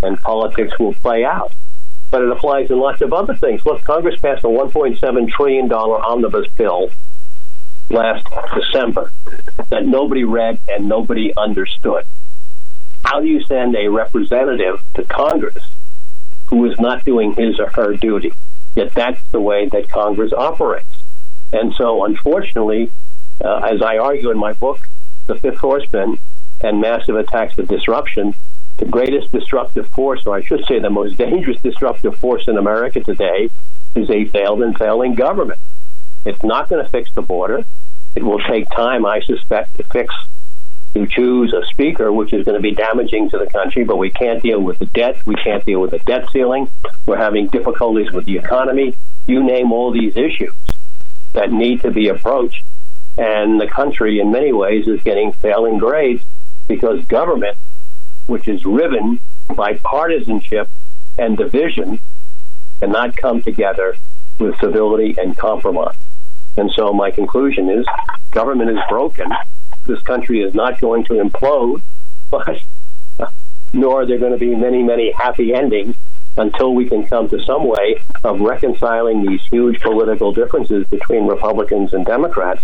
And 0.03 0.21
politics 0.21 0.79
will 0.79 0.95
play 0.95 1.25
out. 1.25 1.53
But 2.11 2.23
it 2.23 2.31
applies 2.31 2.71
in 2.71 2.79
lots 2.79 3.01
of 3.01 3.13
other 3.13 3.35
things. 3.35 3.65
Look, 3.65 3.83
Congress 3.85 4.21
passed 4.21 4.45
a 4.45 4.49
$1.7 4.49 5.29
trillion 5.31 5.73
omnibus 5.73 6.47
bill 6.57 6.91
last 7.91 8.27
December 8.55 9.11
that 9.71 9.87
nobody 9.87 10.25
read 10.25 10.59
and 10.69 10.89
nobody 10.89 11.33
understood. 11.37 12.05
How 13.05 13.21
do 13.21 13.27
you 13.27 13.43
send 13.45 13.77
a 13.77 13.89
representative 13.89 14.83
to 14.95 15.05
Congress 15.05 15.65
who 16.55 16.65
is 16.71 16.79
not 16.79 17.05
doing 17.05 17.35
his 17.35 17.59
or 17.59 17.69
her 17.71 17.97
duty? 17.97 18.33
Yet 18.77 18.95
that's 18.95 19.21
the 19.33 19.41
way 19.41 19.69
that 19.71 19.89
Congress 19.89 20.33
operates. 20.33 21.03
And 21.53 21.75
so, 21.75 22.05
unfortunately, 22.05 22.93
uh, 23.45 23.57
as 23.59 23.83
I 23.83 23.99
argue 23.99 24.31
in 24.31 24.39
my 24.39 24.53
book, 24.53 24.81
The 25.27 25.35
Fifth 25.35 25.59
Horseman 25.59 26.19
and 26.63 26.81
Massive 26.81 27.17
Attacks 27.17 27.59
of 27.59 27.67
Disruption, 27.67 28.35
the 28.79 28.85
greatest 28.85 29.33
disruptive 29.33 29.89
force, 29.89 30.23
or 30.27 30.37
I 30.37 30.43
should 30.43 30.65
say 30.67 30.79
the 30.79 30.91
most 30.91 31.17
dangerous 31.27 31.61
disruptive 31.61 32.17
force 32.19 32.47
in 32.47 32.57
America 32.57 33.01
today, 33.01 33.51
is 33.97 34.09
a 34.11 34.25
failed 34.27 34.63
and 34.63 34.79
failing 34.79 35.15
government. 35.15 35.59
It's 36.25 36.43
not 36.43 36.69
going 36.69 36.85
to 36.85 36.91
fix 36.91 37.13
the 37.15 37.23
border. 37.23 37.65
It 38.15 38.23
will 38.23 38.41
take 38.41 38.69
time, 38.71 39.05
I 39.05 39.21
suspect, 39.21 39.77
to 39.77 39.83
fix, 39.85 40.15
to 40.95 41.07
choose 41.07 41.53
a 41.53 41.65
speaker, 41.67 42.13
which 42.13 42.33
is 42.33 42.45
going 42.45 42.57
to 42.57 42.63
be 42.63 42.73
damaging 42.73 43.29
to 43.31 43.39
the 43.39 43.47
country, 43.47 43.85
but 43.85 43.97
we 43.97 44.11
can't 44.11 44.43
deal 44.43 44.61
with 44.61 44.79
the 44.79 44.87
debt. 44.87 45.17
We 45.27 45.35
can't 45.35 45.65
deal 45.65 45.81
with 45.81 45.91
the 45.91 45.99
debt 45.99 46.29
ceiling. 46.33 46.69
We're 47.05 47.17
having 47.17 47.49
difficulties 47.49 48.13
with 48.13 48.25
the 48.27 48.39
economy. 48.39 48.95
You 49.27 49.43
name 49.43 49.73
all 49.73 49.91
these 49.91 50.17
issues 50.17 50.55
that 51.33 51.53
need 51.53 51.83
to 51.83 51.91
be 51.91 52.09
approached. 52.09 52.65
And 53.19 53.61
the 53.61 53.67
country, 53.67 54.21
in 54.21 54.31
many 54.31 54.53
ways, 54.53 54.87
is 54.87 55.03
getting 55.03 55.33
failing 55.33 55.79
grades 55.79 56.25
because 56.69 57.05
government, 57.07 57.59
which 58.27 58.49
is 58.49 58.65
riven 58.65 59.21
by 59.55 59.75
partisanship 59.75 60.69
and 61.19 61.37
division, 61.37 61.99
cannot 62.81 63.17
come 63.17 63.43
together 63.43 63.97
with 64.39 64.59
civility 64.59 65.15
and 65.19 65.37
compromise. 65.37 65.97
And 66.57 66.71
so 66.73 66.93
my 66.93 67.11
conclusion 67.11 67.69
is 67.69 67.85
government 68.31 68.71
is 68.71 68.79
broken. 68.89 69.31
This 69.87 70.03
country 70.03 70.41
is 70.41 70.55
not 70.55 70.81
going 70.81 71.05
to 71.05 71.15
implode, 71.15 71.83
but 72.31 72.61
uh, 73.19 73.27
nor 73.73 74.03
are 74.03 74.07
there 74.07 74.19
going 74.19 74.33
to 74.33 74.39
be 74.39 74.55
many, 74.55 74.83
many 74.83 75.13
happy 75.13 75.55
endings 75.55 75.97
until 76.37 76.75
we 76.75 76.89
can 76.89 77.07
come 77.07 77.29
to 77.29 77.41
some 77.45 77.67
way 77.67 78.03
of 78.25 78.41
reconciling 78.41 79.25
these 79.25 79.43
huge 79.47 79.81
political 79.81 80.33
differences 80.33 80.87
between 80.89 81.27
Republicans 81.27 81.93
and 81.93 82.05
Democrats 82.05 82.63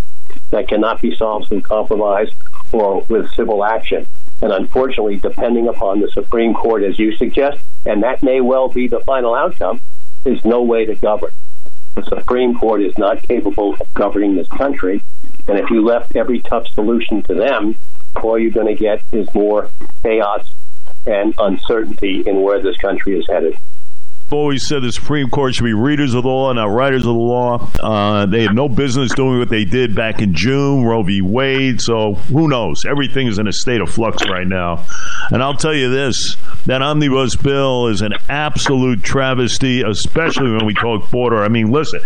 that 0.49 0.67
cannot 0.67 1.01
be 1.01 1.15
solved 1.15 1.47
through 1.47 1.61
compromise 1.61 2.29
or 2.71 3.05
with 3.09 3.29
civil 3.31 3.63
action. 3.63 4.05
And 4.41 4.51
unfortunately, 4.51 5.17
depending 5.17 5.67
upon 5.67 5.99
the 5.99 6.09
Supreme 6.09 6.53
Court, 6.53 6.83
as 6.83 6.97
you 6.97 7.15
suggest, 7.15 7.61
and 7.85 8.03
that 8.03 8.23
may 8.23 8.41
well 8.41 8.67
be 8.67 8.87
the 8.87 8.99
final 9.01 9.35
outcome, 9.35 9.79
is 10.25 10.43
no 10.43 10.61
way 10.61 10.85
to 10.85 10.95
govern. 10.95 11.31
The 11.95 12.03
Supreme 12.03 12.57
Court 12.57 12.81
is 12.81 12.97
not 12.97 13.21
capable 13.23 13.75
of 13.79 13.93
governing 13.93 14.35
this 14.35 14.47
country. 14.47 15.01
And 15.47 15.59
if 15.59 15.69
you 15.69 15.83
left 15.83 16.15
every 16.15 16.39
tough 16.41 16.67
solution 16.67 17.21
to 17.23 17.33
them, 17.33 17.75
all 18.21 18.37
you're 18.37 18.51
going 18.51 18.67
to 18.67 18.75
get 18.75 19.01
is 19.11 19.27
more 19.33 19.69
chaos 20.03 20.49
and 21.05 21.33
uncertainty 21.37 22.23
in 22.25 22.41
where 22.41 22.61
this 22.61 22.77
country 22.77 23.17
is 23.17 23.25
headed 23.27 23.57
always 24.33 24.65
said 24.65 24.81
the 24.81 24.91
Supreme 24.91 25.29
Court 25.29 25.55
should 25.55 25.63
be 25.63 25.73
readers 25.73 26.13
of 26.13 26.23
the 26.23 26.29
law, 26.29 26.51
not 26.53 26.65
writers 26.65 27.01
of 27.01 27.13
the 27.13 27.19
law. 27.19 27.69
Uh, 27.79 28.25
they 28.25 28.43
had 28.43 28.55
no 28.55 28.69
business 28.69 29.13
doing 29.13 29.39
what 29.39 29.49
they 29.49 29.65
did 29.65 29.95
back 29.95 30.21
in 30.21 30.33
June, 30.33 30.83
Roe 30.83 31.03
v. 31.03 31.21
Wade. 31.21 31.81
So 31.81 32.13
who 32.13 32.47
knows? 32.47 32.85
Everything 32.85 33.27
is 33.27 33.39
in 33.39 33.47
a 33.47 33.53
state 33.53 33.81
of 33.81 33.89
flux 33.89 34.27
right 34.29 34.47
now. 34.47 34.85
And 35.31 35.43
I'll 35.43 35.55
tell 35.55 35.73
you 35.73 35.89
this 35.89 36.37
that 36.65 36.81
omnibus 36.81 37.35
bill 37.35 37.87
is 37.87 38.01
an 38.01 38.13
absolute 38.29 39.03
travesty, 39.03 39.81
especially 39.81 40.51
when 40.51 40.65
we 40.65 40.73
talk 40.73 41.09
border. 41.11 41.43
I 41.43 41.47
mean, 41.47 41.71
listen, 41.71 42.01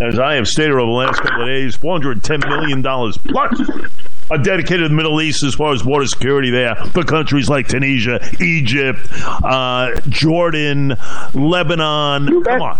as 0.00 0.18
I 0.18 0.34
have 0.34 0.46
stated 0.46 0.72
over 0.72 0.80
the 0.80 0.86
last 0.86 1.20
couple 1.20 1.42
of 1.42 1.48
days, 1.48 1.76
$410 1.76 2.48
million 2.48 2.82
plus 2.82 3.90
are 4.30 4.38
dedicated 4.38 4.84
to 4.84 4.88
the 4.88 4.94
Middle 4.94 5.20
East 5.20 5.42
as 5.42 5.54
far 5.54 5.72
as 5.72 5.82
border 5.82 6.06
security 6.06 6.50
there 6.50 6.74
for 6.92 7.04
countries 7.04 7.48
like 7.48 7.68
Tunisia, 7.68 8.20
Egypt, 8.40 9.00
uh, 9.12 9.98
Jordan, 10.08 10.96
Lebanon. 11.34 12.42
Come 12.42 12.62
on. 12.62 12.78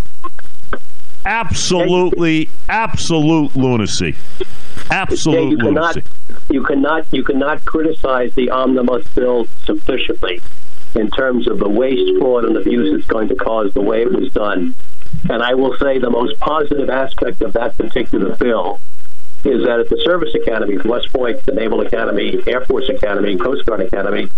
Absolutely, 1.25 2.49
absolute 2.69 3.57
lunacy. 3.57 4.15
Absolute 4.91 5.37
yeah, 5.37 5.49
you 5.51 5.57
lunacy. 5.57 6.03
Cannot, 6.03 6.43
you 6.51 6.63
cannot, 6.63 7.13
you 7.13 7.25
cannot 7.25 7.65
criticize 7.65 8.35
the 8.35 8.51
omnibus 8.51 9.07
bill 9.09 9.49
sufficiently 9.65 10.41
in 10.95 11.11
terms 11.11 11.49
of 11.49 11.59
the 11.59 11.69
waste, 11.69 12.19
fraud, 12.19 12.45
and 12.45 12.57
abuse 12.57 12.99
it's 12.99 13.09
going 13.09 13.29
to 13.29 13.35
cause 13.35 13.73
the 13.75 13.81
way 13.81 14.03
it 14.03 14.13
was 14.13 14.33
done. 14.33 14.75
And 15.29 15.43
I 15.43 15.55
will 15.55 15.77
say 15.79 15.99
the 15.99 16.11
most 16.11 16.39
positive 16.41 16.89
aspect 16.91 17.43
of 17.43 17.53
that 17.55 17.77
particular 17.77 18.37
bill 18.37 18.81
is 19.45 19.65
that 19.65 19.81
at 19.81 19.89
the 19.89 20.01
service 20.05 20.35
academies, 20.35 20.85
West 20.85 21.13
Point, 21.13 21.45
the 21.45 21.53
Naval 21.53 21.81
Academy, 21.81 22.41
Air 22.47 22.65
Force 22.65 22.89
Academy, 22.89 23.37
Coast 23.37 23.65
Guard 23.65 23.81
Academy, 23.81 24.29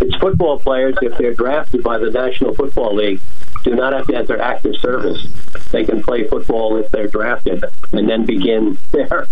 its 0.00 0.16
football 0.16 0.58
players, 0.58 0.96
if 1.00 1.16
they're 1.16 1.34
drafted 1.34 1.82
by 1.82 1.98
the 1.98 2.10
National 2.10 2.54
Football 2.54 2.96
League, 2.96 3.20
do 3.62 3.74
not 3.74 3.92
have 3.92 4.06
to 4.08 4.16
enter 4.16 4.40
active 4.40 4.74
service. 4.76 5.26
They 5.70 5.84
can 5.84 6.02
play 6.02 6.26
football 6.26 6.76
if 6.76 6.90
they're 6.90 7.06
drafted 7.06 7.64
and 7.92 8.08
then 8.08 8.26
begin 8.26 8.78
their 8.90 9.26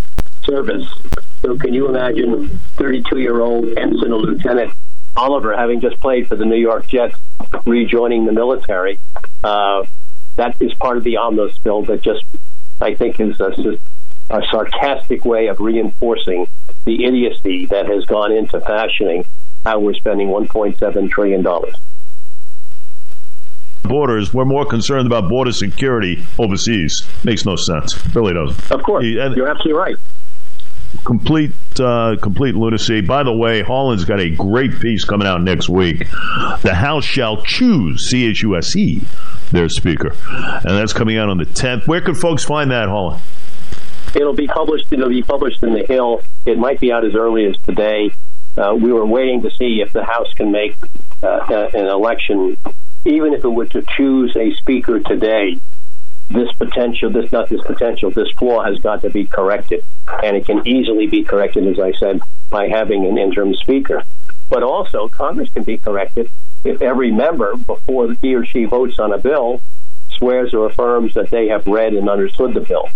service. 0.44 0.86
So 1.42 1.56
can 1.58 1.74
you 1.74 1.88
imagine 1.88 2.60
32-year-old 2.76 3.78
ensign 3.78 4.12
or 4.12 4.20
lieutenant 4.20 4.72
Oliver 5.16 5.56
having 5.56 5.80
just 5.80 5.98
played 6.00 6.28
for 6.28 6.36
the 6.36 6.44
New 6.44 6.56
York 6.56 6.86
Jets 6.86 7.16
rejoining 7.66 8.26
the 8.26 8.32
military? 8.32 8.98
Uh, 9.42 9.84
that 10.36 10.56
is 10.60 10.72
part 10.74 10.96
of 10.96 11.04
the 11.04 11.16
omnibus 11.16 11.58
bill 11.58 11.82
that 11.82 12.02
just 12.02 12.24
I 12.80 12.94
think 12.94 13.20
is 13.20 13.40
uh, 13.40 13.52
a 14.30 14.42
sarcastic 14.50 15.24
way 15.24 15.48
of 15.48 15.60
reinforcing 15.60 16.46
the 16.84 17.04
idiocy 17.04 17.66
that 17.66 17.86
has 17.86 18.06
gone 18.06 18.32
into 18.32 18.60
fashioning 18.60 19.24
how 19.64 19.78
we're 19.78 19.94
spending 19.94 20.28
$1.7 20.28 21.10
trillion. 21.10 21.46
borders, 23.82 24.32
we're 24.32 24.44
more 24.44 24.64
concerned 24.64 25.06
about 25.06 25.28
border 25.28 25.52
security 25.52 26.24
overseas. 26.38 27.06
Makes 27.24 27.44
no 27.44 27.56
sense. 27.56 27.94
Really 28.14 28.32
doesn't. 28.32 28.70
Of 28.70 28.82
course, 28.82 29.04
and, 29.04 29.36
you're 29.36 29.48
absolutely 29.48 29.74
right. 29.74 29.96
Complete, 31.04 31.52
uh, 31.78 32.16
complete 32.20 32.54
lunacy. 32.54 33.00
By 33.00 33.22
the 33.22 33.32
way, 33.32 33.62
Harlan's 33.62 34.04
got 34.04 34.20
a 34.20 34.30
great 34.30 34.80
piece 34.80 35.04
coming 35.04 35.26
out 35.26 35.42
next 35.42 35.68
week. 35.68 36.08
The 36.62 36.74
House 36.74 37.04
shall 37.04 37.42
choose 37.42 38.08
C 38.08 38.26
H 38.26 38.42
U 38.42 38.56
S 38.56 38.74
E, 38.74 39.02
their 39.50 39.68
speaker, 39.68 40.14
and 40.28 40.76
that's 40.76 40.92
coming 40.92 41.18
out 41.18 41.28
on 41.28 41.38
the 41.38 41.44
10th. 41.44 41.86
Where 41.86 42.00
can 42.00 42.14
folks 42.14 42.44
find 42.44 42.70
that, 42.70 42.88
Harlan? 42.88 43.20
It'll 44.14 44.34
be 44.34 44.48
published. 44.48 44.92
It'll 44.92 45.08
be 45.08 45.22
published 45.22 45.62
in 45.62 45.72
the 45.72 45.84
Hill. 45.84 46.22
It 46.44 46.58
might 46.58 46.80
be 46.80 46.92
out 46.92 47.04
as 47.04 47.14
early 47.14 47.46
as 47.46 47.56
today. 47.62 48.10
Uh, 48.56 48.74
we 48.74 48.92
were 48.92 49.06
waiting 49.06 49.42
to 49.42 49.50
see 49.50 49.80
if 49.80 49.92
the 49.92 50.04
House 50.04 50.32
can 50.34 50.50
make 50.50 50.76
uh, 51.22 51.70
an 51.72 51.86
election, 51.86 52.56
even 53.04 53.32
if 53.34 53.44
it 53.44 53.48
were 53.48 53.66
to 53.66 53.82
choose 53.96 54.34
a 54.36 54.52
speaker 54.54 55.00
today. 55.00 55.58
This 56.28 56.52
potential, 56.52 57.10
this 57.10 57.30
not 57.32 57.48
this 57.48 57.60
potential, 57.62 58.10
this 58.10 58.30
flaw 58.38 58.62
has 58.62 58.78
got 58.78 59.02
to 59.02 59.10
be 59.10 59.26
corrected, 59.26 59.84
and 60.22 60.36
it 60.36 60.46
can 60.46 60.66
easily 60.66 61.06
be 61.06 61.24
corrected, 61.24 61.66
as 61.66 61.78
I 61.78 61.92
said, 61.92 62.20
by 62.50 62.68
having 62.68 63.06
an 63.06 63.18
interim 63.18 63.54
speaker. 63.54 64.02
But 64.50 64.62
also, 64.62 65.08
Congress 65.08 65.48
can 65.48 65.62
be 65.62 65.78
corrected 65.78 66.28
if 66.64 66.82
every 66.82 67.10
member, 67.10 67.56
before 67.56 68.14
he 68.20 68.34
or 68.34 68.44
she 68.44 68.66
votes 68.66 68.98
on 68.98 69.14
a 69.14 69.18
bill, 69.18 69.62
swears 70.10 70.52
or 70.52 70.66
affirms 70.66 71.14
that 71.14 71.30
they 71.30 71.48
have 71.48 71.66
read 71.66 71.94
and 71.94 72.10
understood 72.10 72.52
the 72.52 72.60
bill 72.60 72.90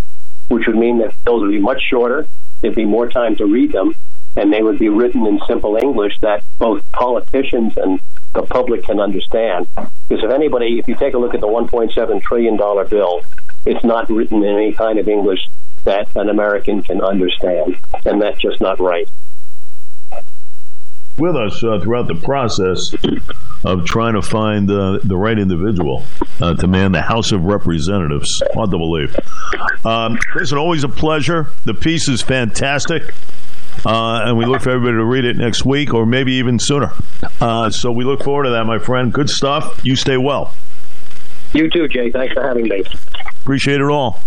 which 0.49 0.67
would 0.67 0.77
mean 0.77 0.99
that 0.99 1.15
bills 1.25 1.43
would 1.43 1.51
be 1.51 1.59
much 1.59 1.83
shorter. 1.83 2.27
There'd 2.61 2.75
be 2.75 2.85
more 2.85 3.09
time 3.09 3.37
to 3.37 3.47
read 3.47 3.73
them, 3.73 3.95
and 4.37 4.53
they 4.53 4.63
would 4.63 4.79
be 4.79 4.89
written 4.89 5.27
in 5.27 5.41
simple 5.47 5.77
English 5.77 6.19
that 6.21 6.43
both 6.59 6.83
politicians 6.93 7.75
and 7.77 8.01
the 8.35 8.43
public 8.43 8.85
can 8.85 9.01
understand. 9.01 9.67
Because 10.09 10.25
if 10.25 10.31
anybody, 10.31 10.79
if 10.79 10.89
you 10.89 10.95
take 10.95 11.15
a 11.15 11.19
look 11.19 11.35
at 11.35 11.41
the 11.41 11.47
1.7 11.47 12.23
trillion 12.23 12.57
dollar 12.57 12.85
bill, 12.85 13.23
it's 13.65 13.85
not 13.85 14.11
written 14.11 14.43
in 14.43 14.57
any 14.57 14.73
kind 14.73 14.99
of 14.99 15.09
English 15.09 15.49
that 15.85 16.09
an 16.17 16.29
American 16.29 16.83
can 16.83 17.01
understand, 17.01 17.79
and 18.05 18.21
that's 18.21 18.41
just 18.41 18.61
not 18.61 18.81
right 18.81 19.09
with 21.17 21.37
us 21.37 21.63
uh, 21.63 21.79
throughout 21.81 22.09
the 22.09 22.15
process 22.15 22.95
of 23.65 23.85
trying 23.85 24.15
to 24.15 24.23
find 24.23 24.71
uh, 24.71 24.99
the 25.05 25.17
right 25.17 25.39
individual 25.39 26.05
uh, 26.41 26.55
to 26.55 26.67
man 26.67 26.93
the 26.93 27.03
House 27.03 27.33
of 27.33 27.45
Representatives. 27.45 28.43
Hard 28.53 28.71
to 28.71 28.79
believe. 28.79 29.17
Um, 29.85 30.19
listen, 30.35 30.59
always 30.59 30.85
a 30.85 30.89
pleasure. 30.89 31.49
The 31.65 31.75
piece 31.75 32.09
is 32.09 32.23
fantastic. 32.23 33.15
Uh, 33.85 34.23
and 34.25 34.39
we 34.39 34.47
look 34.47 34.63
for 34.63 34.71
everybody 34.71 34.97
to 34.97 35.05
read 35.05 35.25
it 35.25 35.37
next 35.37 35.65
week 35.65 35.93
or 35.93 36.07
maybe 36.07 36.35
even 36.35 36.59
sooner. 36.59 36.93
Uh, 37.41 37.71
so 37.71 37.91
we 37.93 38.05
look 38.05 38.23
forward 38.23 38.45
to 38.45 38.51
that, 38.51 38.65
my 38.65 38.79
friend. 38.79 39.13
Good 39.13 39.29
stuff. 39.29 39.81
You 39.85 39.97
stay 39.97 40.17
well. 40.17 40.55
You 41.53 41.69
too, 41.71 41.87
Jay. 41.89 42.11
Thanks 42.11 42.35
for 42.35 42.43
having 42.43 42.69
me. 42.69 42.83
Appreciate 43.43 43.81
it 43.81 43.89
all. 43.89 44.21